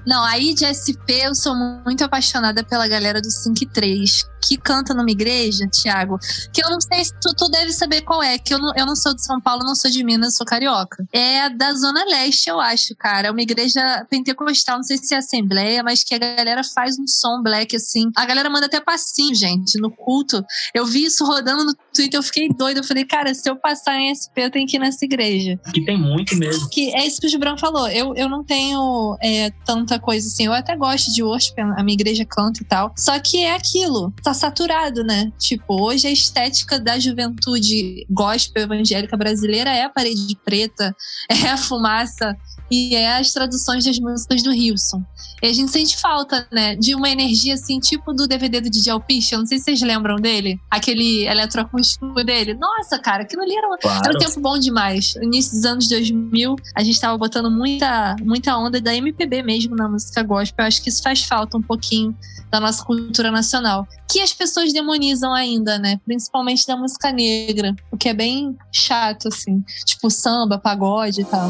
[0.07, 4.57] Não, aí de SP eu sou muito apaixonada pela galera do 5 e 3, que
[4.57, 6.17] canta numa igreja, Thiago,
[6.53, 8.85] que eu não sei se tu, tu deve saber qual é, que eu não, eu
[8.85, 11.05] não sou de São Paulo, não sou de Minas, sou carioca.
[11.11, 13.27] É da Zona Leste, eu acho, cara.
[13.27, 17.05] É uma igreja pentecostal, não sei se é assembleia, mas que a galera faz um
[17.05, 18.09] som black, assim.
[18.15, 20.41] A galera manda até passinho, gente, no culto.
[20.73, 22.79] Eu vi isso rodando no Twitter, eu fiquei doida.
[22.79, 25.59] Eu falei, cara, se eu passar em SP, eu tenho que ir nessa igreja.
[25.73, 26.69] Que tem muito mesmo.
[26.69, 27.89] Que é isso que o Gibran falou.
[27.89, 30.45] Eu, eu não tenho é, tanta coisa assim.
[30.45, 32.93] Eu até gosto de worship, a minha igreja canta e tal.
[32.97, 35.31] Só que é aquilo tá saturado, né?
[35.37, 40.95] Tipo, hoje a estética da juventude gospel evangélica brasileira é a parede preta,
[41.29, 42.35] é a fumaça
[42.69, 45.03] e é as traduções das músicas do Hilson.
[45.41, 48.93] E a gente sente falta, né, de uma energia assim, tipo do DVD do DJ
[49.31, 52.53] eu não sei se vocês lembram dele, aquele eletroacústico dele.
[52.55, 54.01] Nossa, cara, aquilo ali era, claro.
[54.03, 55.13] era um tempo bom demais.
[55.15, 59.75] No início dos anos 2000, a gente tava botando muita, muita onda da MPB mesmo
[59.75, 60.63] na música gospel.
[60.63, 62.15] Eu acho que isso faz falta um pouquinho
[62.49, 65.99] da nossa cultura nacional, que as pessoas demonizam ainda, né?
[66.05, 71.49] Principalmente da música negra, o que é bem chato, assim, tipo samba, pagode e tal.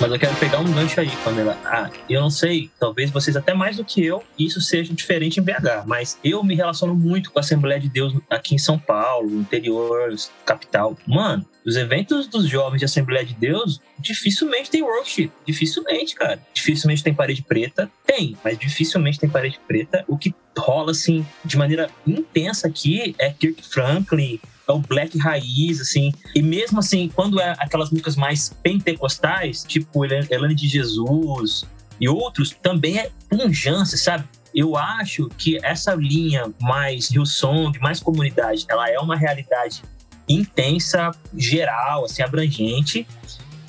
[0.00, 1.56] Mas eu quero pegar um gancho aí, Pamela.
[1.64, 5.42] Ah, eu não sei, talvez vocês até mais do que eu, isso seja diferente em
[5.42, 9.40] BH, mas eu me relaciono muito com a Assembleia de Deus aqui em São Paulo,
[9.40, 10.14] interior,
[10.44, 10.96] capital.
[11.06, 15.30] Mano, os eventos dos jovens de Assembleia de Deus dificilmente tem worship.
[15.46, 16.38] Dificilmente, cara.
[16.52, 17.90] Dificilmente tem parede preta.
[18.04, 20.04] Tem, mas dificilmente tem parede preta.
[20.06, 25.80] O que rola, assim, de maneira intensa aqui é Kirk Franklin, é o black raiz,
[25.80, 26.12] assim.
[26.34, 31.64] E mesmo assim, quando é aquelas músicas mais pentecostais, tipo Elane de Jesus
[32.00, 34.24] e outros, também é punjância, sabe?
[34.54, 39.82] Eu acho que essa linha mais Hillsong, mais comunidade, ela é uma realidade
[40.28, 43.06] intensa, geral, assim, abrangente,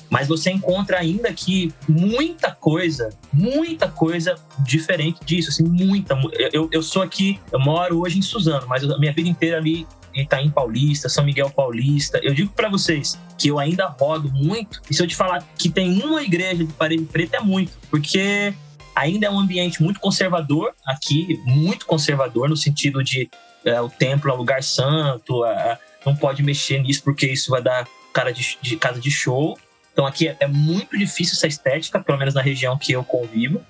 [0.08, 6.18] mas você encontra ainda aqui muita coisa, muita coisa diferente disso, assim, muita.
[6.52, 9.86] Eu, eu sou aqui, eu moro hoje em Suzano, mas a minha vida inteira ali
[10.22, 12.18] Itaim Paulista, São Miguel Paulista.
[12.22, 15.68] Eu digo para vocês que eu ainda rodo muito, e se eu te falar que
[15.68, 18.54] tem uma igreja de parede preta, é muito, porque
[18.94, 23.28] ainda é um ambiente muito conservador aqui, muito conservador, no sentido de
[23.64, 27.86] é, o templo é lugar santo, é, não pode mexer nisso porque isso vai dar
[28.12, 29.58] cara de, de casa de show.
[29.92, 33.60] Então aqui é, é, muito difícil essa estética, pelo menos na região que eu convivo.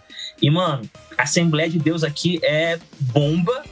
[0.40, 3.64] E, mano, a Assembleia de Deus aqui é bomba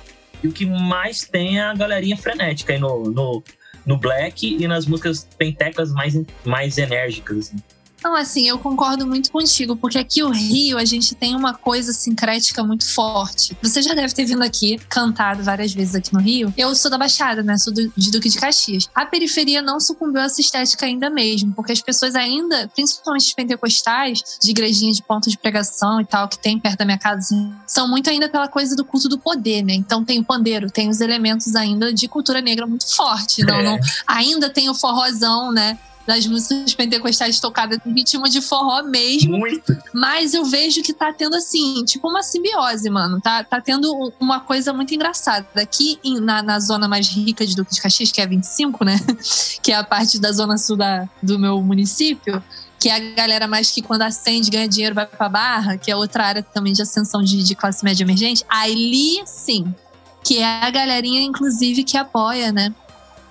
[0.45, 3.43] e o que mais tem é a galerinha frenética aí no, no,
[3.87, 6.15] no Black e nas músicas pentecas mais,
[6.45, 7.39] mais enérgicas.
[7.39, 7.57] Assim.
[8.05, 11.91] Não, assim, eu concordo muito contigo, porque aqui o Rio a gente tem uma coisa
[11.91, 13.57] sincrética muito forte.
[13.63, 16.53] Você já deve ter vindo aqui, cantado várias vezes aqui no Rio.
[16.55, 17.57] Eu sou da Baixada, né?
[17.57, 18.91] Sou do, de Duque de Caxias.
[18.95, 23.33] A periferia não sucumbiu a essa estética ainda mesmo, porque as pessoas ainda, principalmente os
[23.33, 27.21] pentecostais, de igrejinha de ponto de pregação e tal, que tem perto da minha casa,
[27.21, 29.73] assim, são muito ainda pela coisa do culto do poder, né?
[29.73, 33.43] Então tem o pandeiro, tem os elementos ainda de cultura negra muito forte.
[33.43, 33.63] Não, é.
[33.63, 35.79] não, ainda tem o forrozão, né?
[36.07, 39.39] Das músicas pentecostais tocadas em ritmo de forró mesmo.
[39.39, 39.77] Muito.
[39.93, 43.21] Mas eu vejo que tá tendo, assim, tipo uma simbiose, mano.
[43.21, 45.47] Tá, tá tendo uma coisa muito engraçada.
[45.57, 48.85] Aqui em, na, na zona mais rica de Duque de Caxias, que é a 25,
[48.85, 48.97] né?
[49.63, 52.43] que é a parte da zona sul da, do meu município
[52.85, 55.97] que é a galera mais que quando acende, ganha dinheiro, vai pra barra, que é
[55.97, 58.45] outra área também de ascensão de, de classe média emergente.
[58.47, 59.75] Ali, sim,
[60.23, 62.75] que é a galerinha, inclusive, que apoia, né?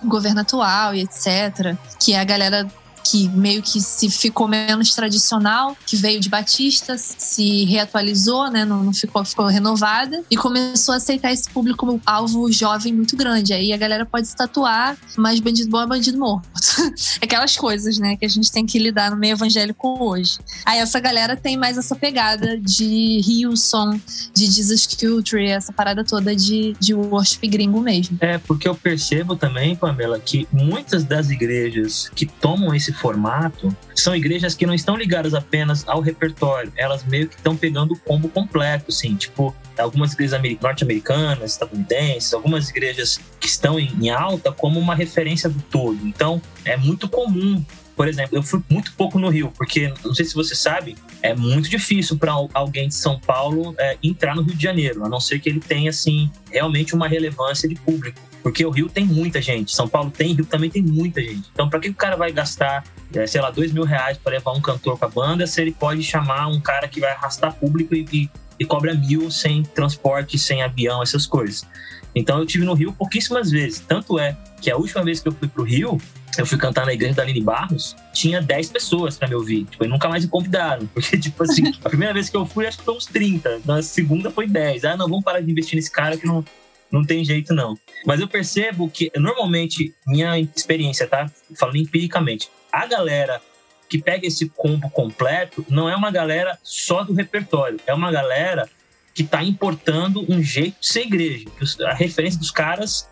[0.04, 1.76] Governo atual e etc.
[2.00, 2.68] Que é a galera
[3.04, 8.66] que meio que se ficou menos tradicional, que veio de Batista, se reatualizou, né?
[8.66, 13.18] Não, não ficou, ficou renovada e começou a aceitar esse público como alvo jovem muito
[13.18, 13.54] grande.
[13.54, 16.48] Aí a galera pode se tatuar, mas bandido bom é bandido morto.
[17.22, 20.40] Aquelas coisas, né, que a gente tem que lidar no meio evangélico hoje.
[20.66, 24.02] Aí essa galera tem mais essa pegada de Hillsong,
[24.34, 28.18] de Jesus Culture, essa parada toda de, de worship gringo mesmo.
[28.22, 34.16] É, porque eu percebo também, Pamela, que muitas das igrejas que tomam esse formato são
[34.16, 38.30] igrejas que não estão ligadas apenas ao repertório, elas meio que estão pegando o combo
[38.30, 44.94] completo, assim, tipo algumas igrejas norte-americanas, estadunidenses, algumas igrejas que estão em alta como uma
[44.94, 46.00] referência do todo.
[46.06, 47.64] Então, é muito comum
[47.96, 51.36] por exemplo, eu fui muito pouco no Rio, porque não sei se você sabe, é
[51.36, 55.20] muito difícil para alguém de São Paulo é, entrar no Rio de Janeiro, a não
[55.20, 58.20] ser que ele tenha assim realmente uma relevância de público.
[58.42, 61.50] Porque o Rio tem muita gente, São Paulo tem, Rio também tem muita gente.
[61.54, 62.84] Então, para que o cara vai gastar,
[63.14, 65.72] é, sei lá, dois mil reais para levar um cantor com a banda, se ele
[65.72, 68.30] pode chamar um cara que vai arrastar público e, e,
[68.60, 71.66] e cobra mil sem transporte, sem avião, essas coisas.
[72.14, 73.80] Então, eu tive no Rio pouquíssimas vezes.
[73.80, 75.98] Tanto é que a última vez que eu fui pro Rio,
[76.42, 79.66] eu fui cantar na igreja da Aline Barros, tinha 10 pessoas para me ouvir.
[79.66, 80.86] Tipo, e nunca mais me convidaram.
[80.88, 83.62] Porque, tipo assim, a primeira vez que eu fui, acho que foi uns 30.
[83.66, 84.86] Na segunda foi 10.
[84.86, 86.44] Ah, não, vamos parar de investir nesse cara que não,
[86.92, 87.78] não tem jeito, não.
[88.06, 91.30] Mas eu percebo que, normalmente, minha experiência, tá?
[91.56, 93.42] Falando empiricamente, a galera
[93.88, 98.68] que pega esse combo completo não é uma galera só do repertório, é uma galera
[99.14, 101.46] que está importando um jeito de ser igreja.
[101.86, 103.08] A referência dos caras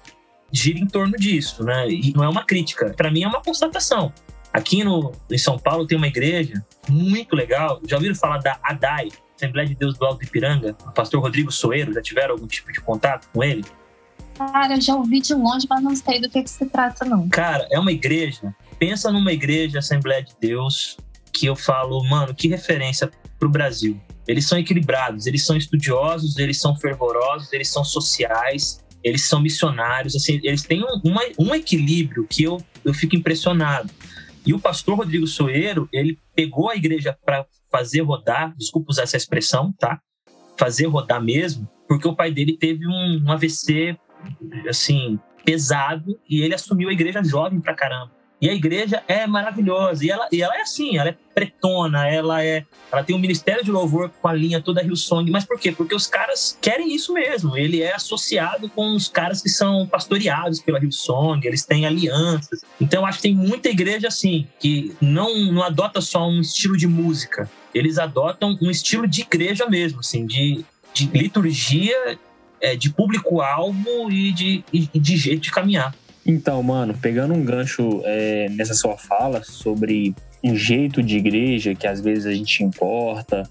[0.52, 1.90] gira em torno disso, né?
[1.90, 4.14] E não é uma crítica, para mim é uma constatação.
[4.54, 7.80] Aqui no, em São Paulo tem uma igreja muito legal.
[7.88, 10.76] Já ouviram falar da ADAI, Assembleia de Deus do Alto Ipiranga?
[10.86, 13.64] O pastor Rodrigo Soeiro, já tiveram algum tipo de contato com ele?
[14.36, 17.30] Cara, eu já ouvi de longe, mas não sei do que, que se trata, não.
[17.30, 18.54] Cara, é uma igreja.
[18.78, 20.98] Pensa numa igreja Assembleia de Deus
[21.32, 24.00] que eu falo, mano, que referência pro Brasil.
[24.28, 30.16] Eles são equilibrados, eles são estudiosos, eles são fervorosos, eles são sociais, eles são missionários,
[30.16, 33.90] assim, eles têm um, uma, um equilíbrio que eu, eu fico impressionado.
[34.46, 39.18] E o pastor Rodrigo Soeiro, ele pegou a igreja para fazer rodar, desculpa usar essa
[39.18, 40.00] expressão, tá?
[40.58, 43.98] Fazer rodar mesmo, porque o pai dele teve um, um AVC,
[44.68, 48.12] assim, pesado, e ele assumiu a igreja jovem pra caramba.
[48.42, 50.04] E a igreja é maravilhosa.
[50.04, 52.66] E ela, e ela é assim, ela é pretona, ela é.
[52.92, 55.30] Ela tem um ministério de louvor com a linha toda Rio Song.
[55.30, 55.72] Mas por quê?
[55.72, 57.56] Porque os caras querem isso mesmo.
[57.56, 62.62] Ele é associado com os caras que são pastoreados pela Rio Song, eles têm alianças.
[62.80, 66.88] Então acho que tem muita igreja assim, que não, não adota só um estilo de
[66.88, 67.50] música.
[67.74, 72.18] Eles adotam um estilo de igreja mesmo, assim, de, de liturgia,
[72.60, 75.96] é, de público-alvo e de, e de jeito de caminhar.
[76.26, 80.14] Então, mano, pegando um gancho é, nessa sua fala sobre
[80.44, 83.44] um jeito de igreja que às vezes a gente importa,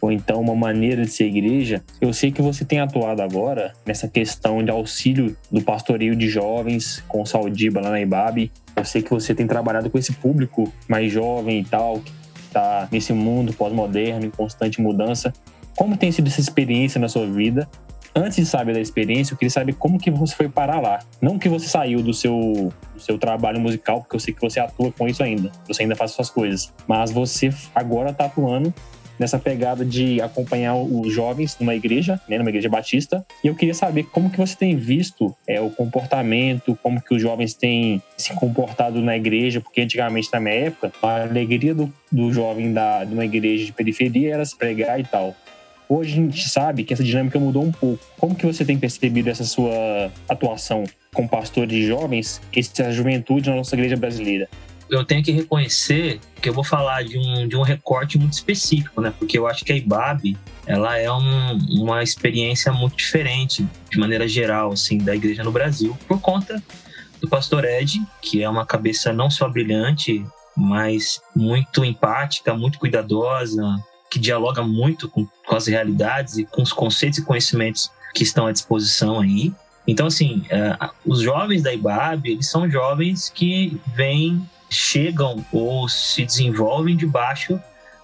[0.00, 4.08] ou então uma maneira de ser igreja, eu sei que você tem atuado agora nessa
[4.08, 8.52] questão de auxílio do pastoreio de jovens com o Saudiba lá na Ibabe.
[8.74, 12.12] Eu sei que você tem trabalhado com esse público mais jovem e tal, que
[12.46, 15.32] está nesse mundo pós-moderno, em constante mudança.
[15.76, 17.68] Como tem sido essa experiência na sua vida
[18.16, 21.00] antes de saber da experiência, eu queria saber como que você foi parar lá.
[21.20, 24.58] Não que você saiu do seu, do seu trabalho musical, porque eu sei que você
[24.58, 25.52] atua com isso ainda.
[25.68, 26.72] Você ainda faz suas coisas.
[26.88, 28.72] Mas você agora está atuando
[29.18, 33.24] nessa pegada de acompanhar os jovens numa igreja, né, numa igreja batista.
[33.42, 37.22] E eu queria saber como que você tem visto é, o comportamento, como que os
[37.22, 42.32] jovens têm se comportado na igreja, porque antigamente, na minha época, a alegria do, do
[42.32, 45.34] jovem da, de uma igreja de periferia era se pregar e tal.
[45.88, 48.04] Hoje a gente sabe que essa dinâmica mudou um pouco.
[48.18, 50.84] Como que você tem percebido essa sua atuação
[51.14, 54.48] com pastores jovens, essa juventude na nossa igreja brasileira?
[54.90, 59.00] eu tenho que reconhecer que eu vou falar de um, de um recorte muito específico,
[59.00, 59.12] né?
[59.18, 64.28] Porque eu acho que a IBAB, ela é um, uma experiência muito diferente, de maneira
[64.28, 66.62] geral, assim, da igreja no Brasil, por conta
[67.20, 70.24] do pastor Ed, que é uma cabeça não só brilhante,
[70.56, 73.62] mas muito empática, muito cuidadosa,
[74.16, 78.46] que dialoga muito com, com as realidades e com os conceitos e conhecimentos que estão
[78.46, 79.52] à disposição aí.
[79.86, 86.24] Então, assim, uh, os jovens da IBAB, eles são jovens que vêm chegam ou se
[86.24, 87.60] desenvolvem debaixo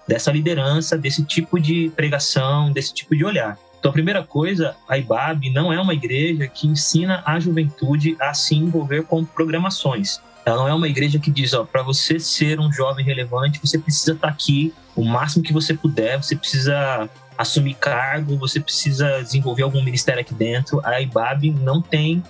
[0.07, 3.57] dessa liderança, desse tipo de pregação, desse tipo de olhar.
[3.79, 8.35] Então, a primeira coisa, a IBAB não é uma igreja que ensina a juventude a
[8.35, 10.21] se envolver com programações.
[10.45, 13.79] Ela não é uma igreja que diz, ó, para você ser um jovem relevante, você
[13.79, 19.21] precisa estar tá aqui o máximo que você puder, você precisa assumir cargo, você precisa
[19.21, 20.81] desenvolver algum ministério aqui dentro.
[20.85, 22.23] A IBAB não tem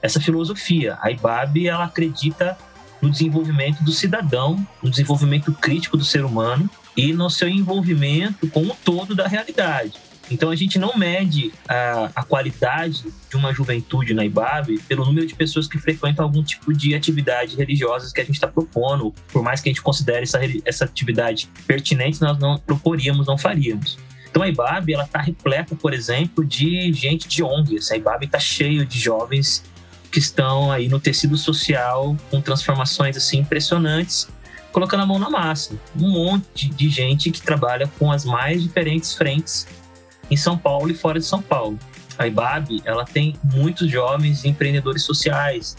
[0.00, 0.96] essa filosofia.
[1.00, 2.56] A IBAB ela acredita
[3.00, 8.62] no desenvolvimento do cidadão, no desenvolvimento crítico do ser humano e no seu envolvimento com
[8.62, 10.05] o todo da realidade.
[10.30, 15.26] Então a gente não mede a, a, qualidade de uma juventude na IBAB pelo número
[15.26, 19.14] de pessoas que frequentam algum tipo de atividade religiosa que a gente está propondo.
[19.32, 23.98] Por mais que a gente considere essa, essa atividade pertinente, nós não proporíamos, não faríamos.
[24.28, 27.92] Então a IBAB ela está repleta, por exemplo, de gente de ONGs.
[27.92, 29.64] A IBAB está cheio de jovens
[30.10, 34.28] que estão aí no tecido social com transformações assim impressionantes,
[34.72, 35.78] colocando a mão na massa.
[35.98, 39.66] Um monte de gente que trabalha com as mais diferentes frentes
[40.30, 41.78] em São Paulo e fora de São Paulo.
[42.18, 45.76] A IBAB, ela tem muitos jovens empreendedores sociais,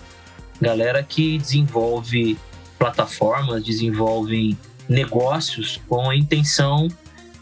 [0.62, 2.38] galera que desenvolve
[2.78, 6.88] plataformas, desenvolve negócios com a intenção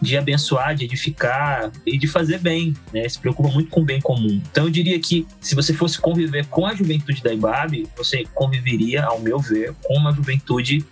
[0.01, 3.07] de abençoar, de edificar e de fazer bem, né?
[3.07, 4.41] Se preocupa muito com o bem comum.
[4.51, 9.03] Então eu diria que se você fosse conviver com a juventude da IBAB, você conviveria,
[9.03, 10.85] ao meu ver, com uma juventude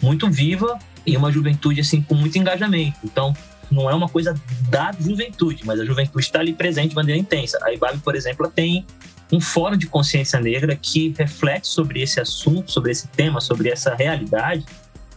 [0.00, 2.98] muito viva e uma juventude assim com muito engajamento.
[3.04, 3.34] Então
[3.70, 4.34] não é uma coisa
[4.68, 7.58] da juventude, mas a juventude está ali presente de maneira intensa.
[7.62, 8.84] A IBAB, por exemplo, tem
[9.32, 13.94] um fórum de consciência negra que reflete sobre esse assunto, sobre esse tema, sobre essa
[13.94, 14.64] realidade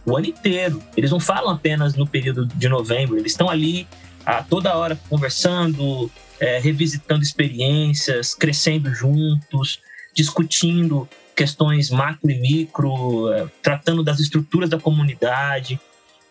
[0.04, 0.82] o ano inteiro.
[0.96, 3.86] Eles não falam apenas no período de novembro, eles estão ali
[4.24, 9.80] a toda hora conversando, é, revisitando experiências, crescendo juntos,
[10.14, 15.80] discutindo questões macro e micro, é, tratando das estruturas da comunidade.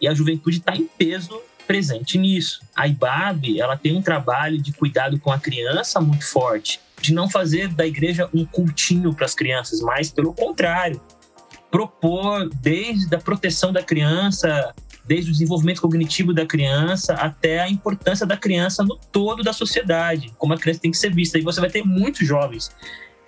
[0.01, 2.61] E a juventude está em peso presente nisso.
[2.75, 7.29] A IBAB ela tem um trabalho de cuidado com a criança muito forte, de não
[7.29, 11.01] fazer da igreja um cultinho para as crianças, mas pelo contrário,
[11.69, 14.73] propor desde a proteção da criança,
[15.05, 20.33] desde o desenvolvimento cognitivo da criança até a importância da criança no todo da sociedade,
[20.37, 21.37] como a criança tem que ser vista.
[21.37, 22.71] E você vai ter muitos jovens,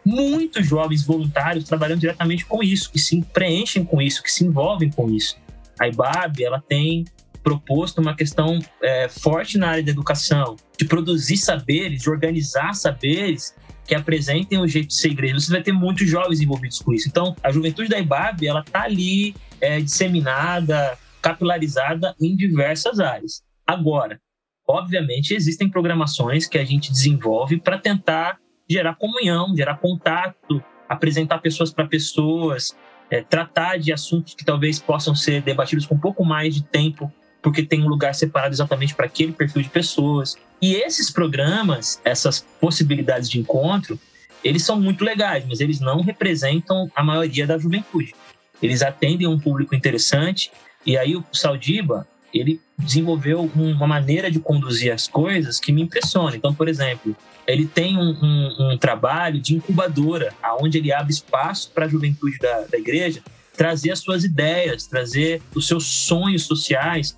[0.05, 4.89] muitos jovens voluntários trabalhando diretamente com isso, que se preenchem com isso, que se envolvem
[4.89, 5.37] com isso.
[5.79, 7.05] A IBAB, ela tem
[7.43, 13.55] proposto uma questão é, forte na área da educação, de produzir saberes, de organizar saberes
[13.85, 15.39] que apresentem o jeito de ser igreja.
[15.39, 17.07] Você vai ter muitos jovens envolvidos com isso.
[17.07, 23.41] Então, a juventude da IBAB, ela está ali é, disseminada, capilarizada em diversas áreas.
[23.65, 24.19] Agora,
[24.67, 28.37] obviamente, existem programações que a gente desenvolve para tentar
[28.69, 32.77] gerar comunhão, gerar contato, apresentar pessoas para pessoas,
[33.09, 37.11] é, tratar de assuntos que talvez possam ser debatidos com um pouco mais de tempo
[37.41, 40.35] porque tem um lugar separado exatamente para aquele perfil de pessoas.
[40.61, 43.99] E esses programas, essas possibilidades de encontro,
[44.43, 48.13] eles são muito legais, mas eles não representam a maioria da juventude.
[48.61, 50.51] Eles atendem um público interessante
[50.85, 56.35] e aí o Saldiba, ele desenvolveu uma maneira de conduzir as coisas que me impressiona.
[56.35, 57.15] Então, por exemplo,
[57.47, 62.37] ele tem um, um, um trabalho de incubadora, aonde ele abre espaço para a juventude
[62.37, 63.23] da, da igreja
[63.59, 67.17] trazer as suas ideias, trazer os seus sonhos sociais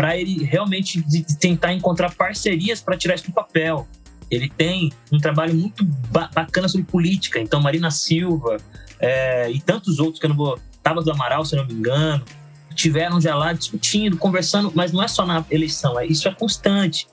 [0.00, 1.04] para ele realmente
[1.38, 3.86] tentar encontrar parcerias para tirar isso do papel.
[4.30, 7.38] Ele tem um trabalho muito bacana sobre política.
[7.38, 8.56] Então, Marina Silva
[8.98, 10.58] é, e tantos outros que eu não vou.
[10.82, 12.24] Tava do Amaral, se não me engano,
[12.74, 17.06] tiveram já lá discutindo, conversando, mas não é só na eleição, é, isso é constante.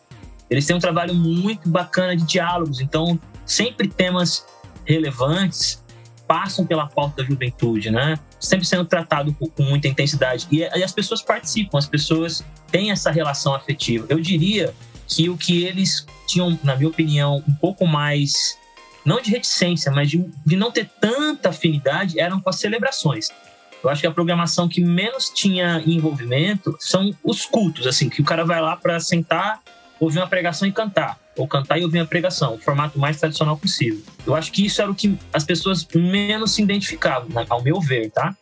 [0.50, 4.46] Eles têm um trabalho muito bacana de diálogos, então sempre temas
[4.86, 5.84] relevantes
[6.26, 8.18] passam pela pauta da juventude, né?
[8.40, 10.48] Sempre sendo tratado com, muita intensidade.
[10.52, 14.06] E, e, as pessoas participam, as pessoas têm essa relação afetiva.
[14.10, 14.74] Eu diria
[15.08, 18.58] que o que eles tinham, na minha opinião, um pouco mais,
[19.06, 23.30] não de reticência, mas de, de não ter tanta afinidade, eram com as celebrações.
[23.84, 28.26] Eu acho que a programação que menos tinha envolvimento são os cultos, assim, que o
[28.26, 29.62] cara vai lá para sentar,
[30.00, 33.58] ouvir uma pregação e cantar ou cantar e ouvir a pregação, o formato mais tradicional
[33.58, 34.02] possível.
[34.26, 38.10] Eu acho que isso era o que as pessoas menos se identificavam, ao meu ver,
[38.10, 38.36] tá?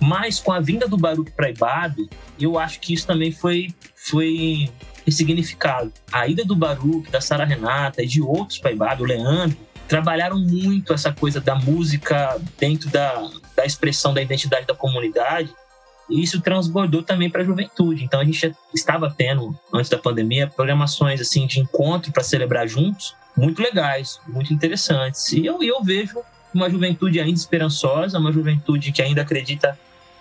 [0.00, 4.70] Mas com a vinda do Baruch para Ibabe, eu acho que isso também foi, foi
[5.04, 5.92] ressignificado.
[6.10, 10.38] A ida do Baruch, da Sara Renata e de outros para Ibabe, o Leandro, trabalharam
[10.38, 15.52] muito essa coisa da música dentro da, da expressão da identidade da comunidade
[16.10, 18.04] e isso transbordou também para a juventude.
[18.04, 22.66] Então a gente já estava tendo, antes da pandemia, programações assim de encontro para celebrar
[22.66, 25.32] juntos, muito legais, muito interessantes.
[25.32, 26.20] E eu, eu vejo
[26.52, 29.78] uma juventude ainda esperançosa, uma juventude que ainda acredita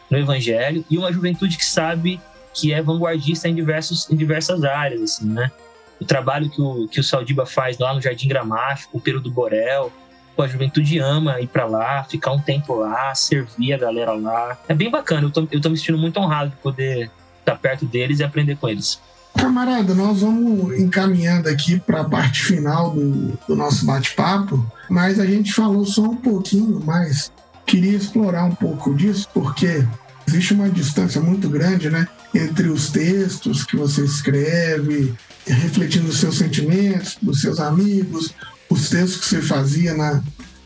[0.10, 2.20] no evangelho e uma juventude que sabe
[2.54, 5.52] que é vanguardista em, diversos, em diversas áreas, assim, né?
[6.00, 9.30] O trabalho que o, que o Saldiba faz lá no Jardim Gramático, o Peru do
[9.30, 9.92] Borel,
[10.42, 14.58] a juventude ama ir para lá, ficar um tempo lá, servir a galera lá.
[14.68, 17.86] É bem bacana, eu tô, eu tô me sentindo muito honrado de poder estar perto
[17.86, 19.00] deles e aprender com eles.
[19.38, 25.26] Camarada, nós vamos encaminhando aqui para a parte final do, do nosso bate-papo, mas a
[25.26, 27.32] gente falou só um pouquinho mais.
[27.66, 29.86] Queria explorar um pouco disso, porque
[30.28, 32.08] existe uma distância muito grande, né?
[32.34, 35.14] Entre os textos que você escreve,
[35.46, 38.34] refletindo os seus sentimentos, dos seus amigos,
[38.70, 40.22] os textos que você fazia na,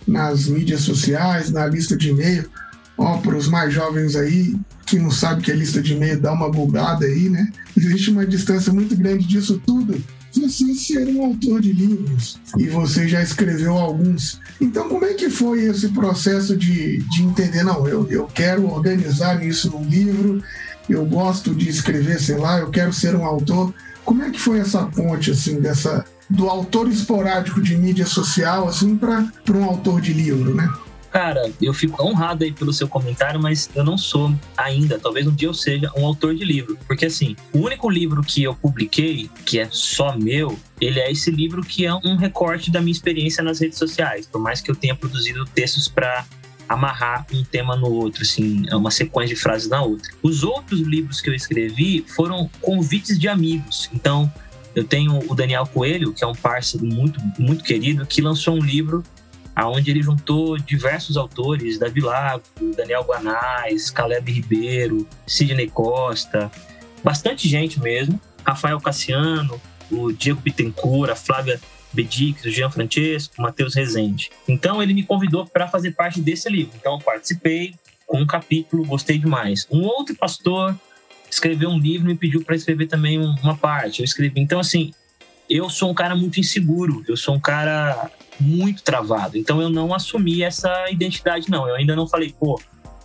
[0.08, 2.50] nas mídias sociais, na lista de e-mail.
[2.98, 6.32] Ó, para os mais jovens aí, que não sabe que é lista de e-mail, dá
[6.32, 7.52] uma bugada aí, né?
[7.76, 10.02] Existe uma distância muito grande disso tudo.
[10.32, 14.40] Você ser um autor de livros e você já escreveu alguns.
[14.60, 17.64] Então, como é que foi esse processo de, de entender?
[17.64, 20.44] Não, eu, eu quero organizar isso num livro,
[20.90, 23.74] eu gosto de escrever, sei lá, eu quero ser um autor.
[24.06, 28.98] Como é que foi essa ponte, assim, dessa do autor esporádico de mídia social, assim,
[28.98, 30.68] para um autor de livro, né?
[31.14, 35.32] Cara, eu fico honrado aí pelo seu comentário, mas eu não sou ainda, talvez um
[35.32, 36.76] dia eu seja um autor de livro.
[36.88, 41.30] Porque assim, o único livro que eu publiquei, que é só meu, ele é esse
[41.30, 44.26] livro que é um recorte da minha experiência nas redes sociais.
[44.26, 46.26] Por mais que eu tenha produzido textos para
[46.68, 50.12] amarrar um tema no outro, assim, é uma sequência de frases na outra.
[50.22, 53.90] Os outros livros que eu escrevi foram convites de amigos.
[53.94, 54.32] Então,
[54.76, 58.62] eu tenho o Daniel Coelho, que é um parceiro muito, muito querido, que lançou um
[58.62, 59.04] livro
[59.56, 62.44] aonde ele juntou diversos autores, Davi Lago,
[62.76, 66.52] Daniel Guanais, Caleb Ribeiro, Sidney Costa,
[67.04, 69.62] bastante gente mesmo, Rafael Cassiano,
[69.92, 71.62] o Diego Bittencourt, a Flávia
[71.94, 74.32] Bedix, o Jean Francesco, o Matheus Rezende.
[74.48, 76.74] Então ele me convidou para fazer parte desse livro.
[76.76, 77.74] Então eu participei
[78.06, 79.68] com um capítulo, gostei demais.
[79.72, 80.76] Um outro pastor
[81.30, 84.02] escreveu um livro e me pediu para escrever também uma parte.
[84.02, 84.42] Eu escrevi.
[84.42, 84.92] Então assim,
[85.50, 89.38] eu sou um cara muito inseguro, eu sou um cara muito travado.
[89.38, 91.68] Então eu não assumi essa identidade, não.
[91.68, 92.60] Eu ainda não falei, pô,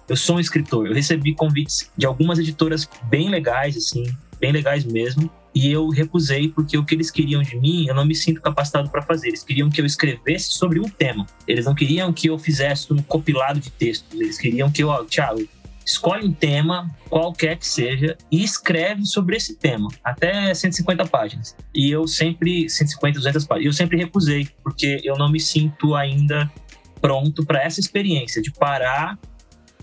[0.08, 0.86] eu sou um escritor.
[0.86, 4.04] Eu recebi convites de algumas editoras bem legais, assim,
[4.40, 5.30] bem legais mesmo.
[5.54, 8.90] E eu recusei porque o que eles queriam de mim, eu não me sinto capacitado
[8.90, 9.28] para fazer.
[9.28, 11.26] Eles queriam que eu escrevesse sobre um tema.
[11.46, 14.20] Eles não queriam que eu fizesse um compilado de textos.
[14.20, 15.46] Eles queriam que eu, ó, Thiago,
[15.88, 21.56] escolhe um tema, qualquer que seja, e escreve sobre esse tema, até 150 páginas.
[21.74, 26.50] E eu sempre, 150, 200 páginas, eu sempre recusei, porque eu não me sinto ainda
[27.00, 29.18] pronto para essa experiência de parar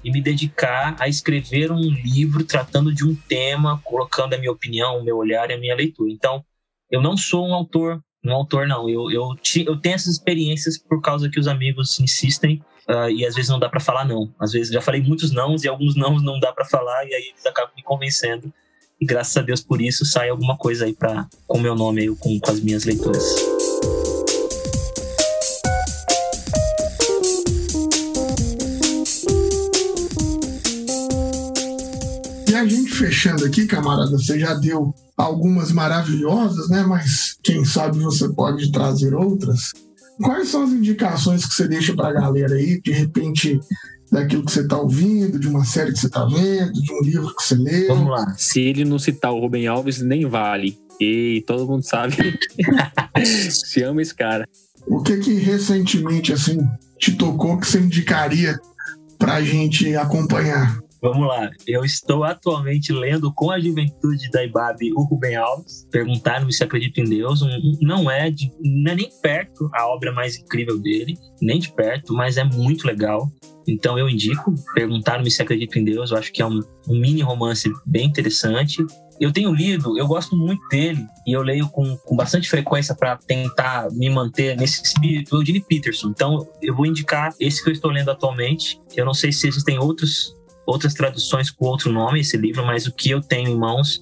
[0.06, 5.00] e me dedicar a escrever um livro tratando de um tema, colocando a minha opinião,
[5.00, 6.12] o meu olhar e a minha leitura.
[6.12, 6.46] Então,
[6.92, 9.36] eu não sou um autor, um autor não, eu, eu,
[9.66, 13.58] eu tenho essas experiências por causa que os amigos insistem Uh, e às vezes não
[13.58, 14.32] dá para falar não.
[14.40, 17.30] Às vezes já falei muitos nãos e alguns nãos não dá para falar e aí
[17.30, 18.54] eles acabam me convencendo.
[19.02, 22.16] E graças a Deus por isso sai alguma coisa aí para com meu nome aí,
[22.16, 23.55] com, com as minhas leituras.
[32.96, 36.84] Fechando aqui, camarada, você já deu algumas maravilhosas, né?
[36.84, 39.72] Mas quem sabe você pode trazer outras.
[40.22, 43.60] Quais são as indicações que você deixa para a galera aí, de repente,
[44.12, 47.36] daquilo que você está ouvindo, de uma série que você está vendo, de um livro
[47.36, 47.88] que você leu?
[47.90, 48.34] Vamos lá.
[48.38, 50.78] Se ele não citar o Rubem Alves, nem vale.
[51.00, 52.16] E todo mundo sabe.
[53.50, 54.48] Se ama esse cara.
[54.88, 56.58] O que que recentemente, assim,
[56.98, 58.58] te tocou que você indicaria
[59.18, 60.80] para a gente acompanhar?
[61.06, 61.52] Vamos lá.
[61.68, 65.88] Eu estou atualmente lendo com a juventude da IBAB o Rubem Alves.
[65.92, 67.42] Perguntaram-me se acredito em Deus.
[67.80, 72.12] Não é, de, não é nem perto a obra mais incrível dele, nem de perto,
[72.12, 73.32] mas é muito legal.
[73.68, 74.56] Então eu indico.
[74.74, 76.10] Perguntaram-me se acredito em Deus.
[76.10, 78.84] Eu acho que é um, um mini romance bem interessante.
[79.22, 83.16] Eu tenho lido, eu gosto muito dele e eu leio com, com bastante frequência para
[83.16, 86.10] tentar me manter nesse espírito, o Gene Peterson.
[86.10, 88.82] Então eu vou indicar esse que eu estou lendo atualmente.
[88.96, 90.36] Eu não sei se existem outros
[90.66, 94.02] outras traduções com outro nome esse livro, mas o que eu tenho em mãos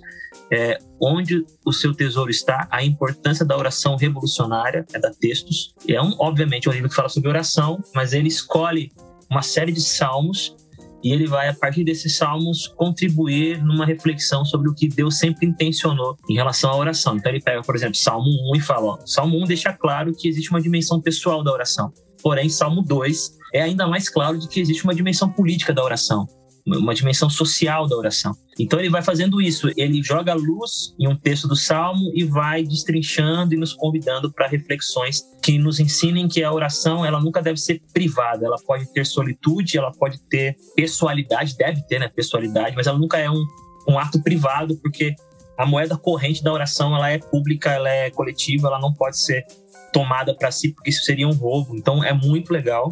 [0.51, 5.73] é Onde o Seu Tesouro Está, a importância da oração revolucionária, é da Textos.
[5.87, 8.91] É um, obviamente, um livro que fala sobre oração, mas ele escolhe
[9.29, 10.55] uma série de salmos
[11.03, 15.45] e ele vai, a partir desses salmos, contribuir numa reflexão sobre o que Deus sempre
[15.45, 17.17] intencionou em relação à oração.
[17.17, 20.29] Então ele pega, por exemplo, Salmo 1 e fala: ó, Salmo 1 deixa claro que
[20.29, 21.91] existe uma dimensão pessoal da oração.
[22.21, 26.25] Porém, Salmo 2 é ainda mais claro de que existe uma dimensão política da oração.
[26.65, 28.33] Uma dimensão social da oração.
[28.57, 32.63] Então ele vai fazendo isso, ele joga luz em um texto do Salmo e vai
[32.63, 37.59] destrinchando e nos convidando para reflexões que nos ensinem que a oração ela nunca deve
[37.59, 42.87] ser privada, ela pode ter solitude, ela pode ter pessoalidade, deve ter, né, pessoalidade, mas
[42.87, 43.45] ela nunca é um,
[43.89, 45.15] um ato privado, porque
[45.57, 49.45] a moeda corrente da oração ela é pública, ela é coletiva, ela não pode ser
[49.91, 51.75] tomada para si, porque isso seria um roubo.
[51.75, 52.91] Então é muito legal.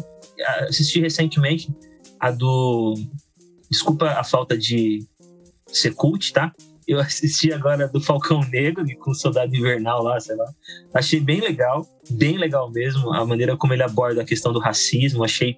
[0.68, 1.68] Assisti recentemente
[2.18, 2.94] a do.
[3.72, 5.02] Desculpa a falta de
[5.66, 6.52] ser cult, tá?
[6.86, 10.44] Eu assisti agora do Falcão Negro, com o Soldado Invernal lá, sei lá.
[10.92, 15.24] Achei bem legal, bem legal mesmo, a maneira como ele aborda a questão do racismo.
[15.24, 15.56] Achei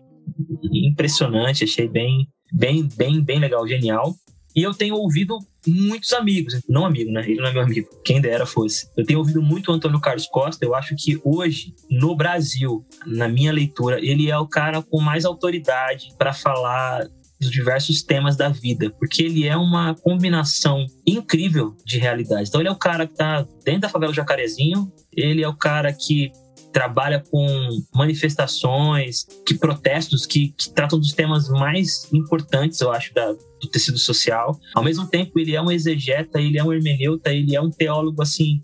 [0.72, 4.14] impressionante, achei bem, bem, bem, bem legal, genial.
[4.54, 5.36] E eu tenho ouvido
[5.66, 7.28] muitos amigos, não amigo, né?
[7.28, 8.88] Ele não é meu amigo, quem dera fosse.
[8.96, 10.64] Eu tenho ouvido muito o Antônio Carlos Costa.
[10.64, 15.24] Eu acho que hoje, no Brasil, na minha leitura, ele é o cara com mais
[15.24, 17.04] autoridade para falar
[17.44, 22.48] dos diversos temas da vida, porque ele é uma combinação incrível de realidades.
[22.48, 25.54] Então, ele é o cara que está dentro da favela do Jacarezinho, ele é o
[25.54, 26.32] cara que
[26.72, 27.46] trabalha com
[27.94, 33.96] manifestações, que protestos que, que tratam dos temas mais importantes, eu acho, da, do tecido
[33.96, 34.58] social.
[34.74, 38.20] Ao mesmo tempo, ele é um exegeta, ele é um hermeneuta, ele é um teólogo
[38.20, 38.60] assim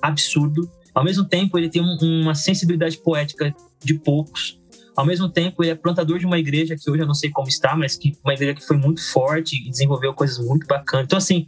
[0.00, 0.70] absurdo.
[0.94, 3.54] Ao mesmo tempo, ele tem um, uma sensibilidade poética
[3.84, 4.59] de poucos.
[5.00, 7.48] Ao mesmo tempo, ele é plantador de uma igreja que hoje eu não sei como
[7.48, 11.06] está, mas que uma igreja que foi muito forte e desenvolveu coisas muito bacanas.
[11.06, 11.46] Então, assim,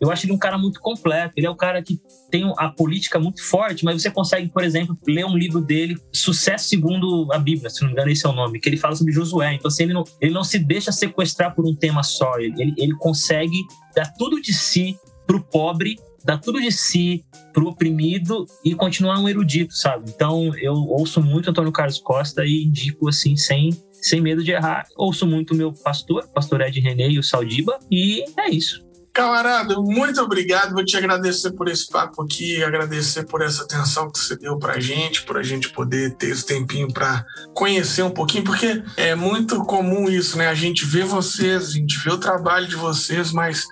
[0.00, 1.34] eu acho ele um cara muito completo.
[1.36, 2.00] Ele é o cara que
[2.30, 6.66] tem a política muito forte, mas você consegue, por exemplo, ler um livro dele, Sucesso
[6.66, 9.12] Segundo a Bíblia, se não me engano, esse é o nome, que ele fala sobre
[9.12, 9.52] Josué.
[9.52, 12.38] Então, assim, ele não, ele não se deixa sequestrar por um tema só.
[12.38, 13.60] Ele, ele, ele consegue
[13.94, 14.96] dar tudo de si
[15.26, 20.10] pro pobre, dar tudo de si pro oprimido e continuar um erudito, sabe?
[20.10, 24.86] Então, eu ouço muito Antônio Carlos Costa e indico, assim, sem, sem medo de errar.
[24.96, 28.84] Ouço muito o meu pastor, pastor Ed René e o Saldiba, e é isso.
[29.14, 30.72] Camarada, muito obrigado.
[30.72, 34.80] Vou te agradecer por esse papo aqui, agradecer por essa atenção que você deu pra
[34.80, 39.62] gente, por a gente poder ter esse tempinho para conhecer um pouquinho, porque é muito
[39.66, 40.48] comum isso, né?
[40.48, 43.64] A gente vê vocês, a gente vê o trabalho de vocês, mas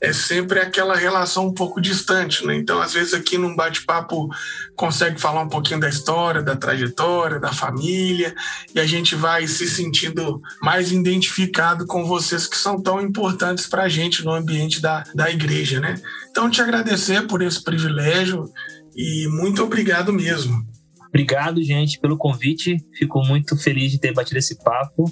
[0.00, 2.54] é sempre aquela relação um pouco distante, né?
[2.54, 4.28] Então, às vezes aqui num bate-papo
[4.76, 8.34] consegue falar um pouquinho da história, da trajetória, da família,
[8.74, 13.84] e a gente vai se sentindo mais identificado com vocês que são tão importantes para
[13.84, 16.00] a gente no ambiente da, da igreja, né?
[16.30, 18.44] Então, te agradecer por esse privilégio
[18.96, 20.64] e muito obrigado mesmo.
[21.08, 22.76] Obrigado, gente, pelo convite.
[22.96, 25.04] Fico muito feliz de ter batido esse papo.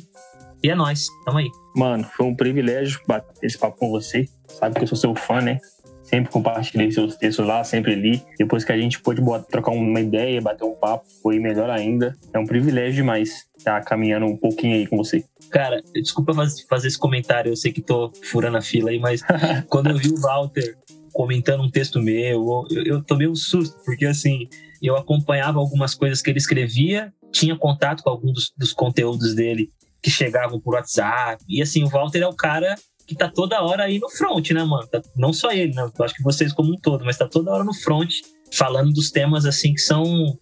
[0.62, 1.48] E é nóis, tamo aí.
[1.74, 4.26] Mano, foi um privilégio bater esse papo com você.
[4.58, 5.58] Sabe que eu sou seu fã, né?
[6.02, 8.22] Sempre compartilhei seus textos lá, sempre li.
[8.38, 12.16] Depois que a gente pôde trocar uma ideia, bater um papo, foi melhor ainda.
[12.32, 15.24] É um privilégio demais estar caminhando um pouquinho aí com você.
[15.50, 16.32] Cara, desculpa
[16.68, 19.20] fazer esse comentário, eu sei que tô furando a fila aí, mas
[19.68, 20.76] quando eu vi o Walter
[21.12, 24.48] comentando um texto meu, eu, eu tomei um susto, porque assim,
[24.80, 29.70] eu acompanhava algumas coisas que ele escrevia, tinha contato com alguns dos, dos conteúdos dele
[30.00, 31.42] que chegavam por WhatsApp.
[31.48, 32.76] E assim, o Walter é o cara
[33.06, 34.86] que tá toda hora aí no front, né, mano?
[34.86, 35.82] Tá, não só ele, né?
[35.82, 38.12] Eu acho que vocês como um todo, mas tá toda hora no front,
[38.52, 40.36] falando dos temas assim que são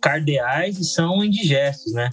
[0.00, 2.10] cardeais e são indigestos, né?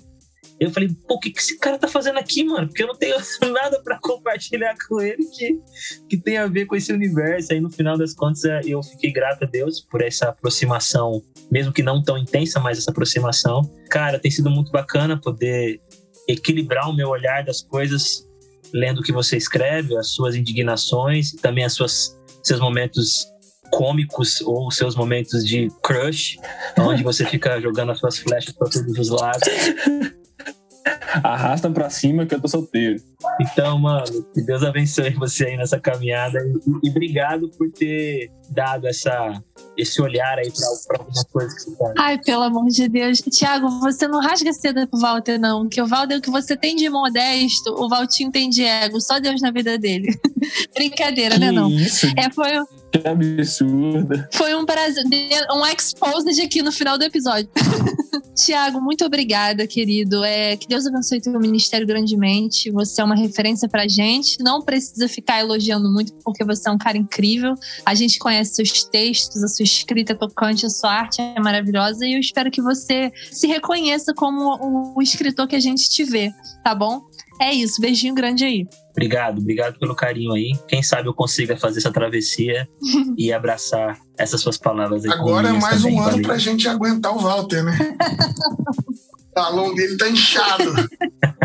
[0.60, 2.68] Eu falei, pô, o que, que esse cara tá fazendo aqui, mano?
[2.68, 3.16] Porque eu não tenho
[3.52, 5.60] nada para compartilhar com ele que,
[6.08, 7.52] que tem a ver com esse universo.
[7.52, 11.74] Aí no final das contas é, eu fiquei grato a Deus por essa aproximação, mesmo
[11.74, 13.64] que não tão intensa, mas essa aproximação.
[13.90, 15.82] Cara, tem sido muito bacana poder
[16.28, 18.30] equilibrar o meu olhar das coisas
[18.74, 23.28] lendo o que você escreve, as suas indignações, também as suas seus momentos
[23.72, 26.38] cômicos ou seus momentos de crush,
[26.78, 29.48] onde você fica jogando as suas flechas para todos os lados.
[31.24, 33.02] Arrasta pra cima que eu tô solteiro.
[33.40, 38.88] Então, mano, que Deus abençoe você aí nessa caminhada e, e obrigado por ter dado
[38.88, 39.42] essa,
[39.78, 41.94] esse olhar aí pra, pra algumas coisas que você faz.
[41.98, 43.20] Ai, pelo amor de Deus.
[43.20, 45.68] Tiago, você não rasga cedo pro Walter, não.
[45.68, 49.00] Que o Walter, o que você tem de modesto, o Valtinho tem de ego.
[49.00, 50.08] Só Deus na vida dele.
[50.76, 51.70] Brincadeira, que né, não?
[51.70, 52.08] Isso?
[52.18, 52.50] É, foi,
[52.92, 54.28] que absurdo.
[54.34, 55.06] Foi um prazer,
[55.52, 57.50] um exposed aqui no final do episódio.
[58.36, 60.24] Tiago, muito obrigada, querido.
[60.24, 62.72] É, que Deus abençoe teu ministério grandemente.
[62.72, 64.42] Você é uma referência pra gente.
[64.42, 67.56] Não precisa ficar elogiando muito, porque você é um cara incrível.
[67.86, 72.06] A gente conhece seus textos, a sua escrita tocante, a sua arte é maravilhosa.
[72.06, 76.32] E eu espero que você se reconheça como o escritor que a gente te vê,
[76.64, 77.02] tá bom?
[77.40, 78.68] É isso, beijinho grande aí.
[78.92, 80.52] Obrigado, obrigado pelo carinho aí.
[80.68, 82.68] Quem sabe eu consiga fazer essa travessia
[83.18, 85.12] e abraçar essas suas palavras aí.
[85.12, 86.24] Agora é mais também, um ano valeu.
[86.24, 87.78] pra gente aguentar o Walter, né?
[89.20, 90.74] o talão dele tá inchado.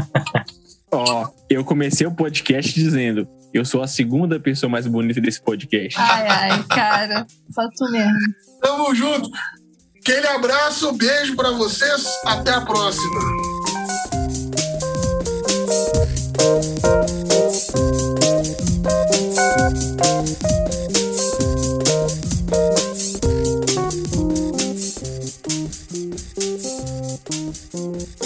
[0.92, 5.98] Ó, eu comecei o podcast dizendo: eu sou a segunda pessoa mais bonita desse podcast.
[5.98, 7.26] Ai, ai, cara.
[7.50, 8.18] Só tu mesmo.
[8.60, 9.30] Tamo junto.
[9.98, 12.06] Aquele abraço, beijo pra vocês.
[12.24, 13.55] Até a próxima.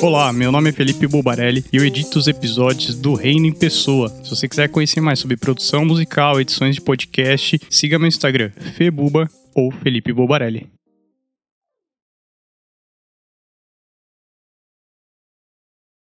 [0.02, 4.08] Olá, meu nome é Felipe Bulbarelli e eu edito os episódios do Reino em Pessoa.
[4.24, 9.28] Se você quiser conhecer mais sobre produção musical, edições de podcast, siga meu Instagram, Febuba
[9.54, 10.79] ou Felipe Bulbarelli.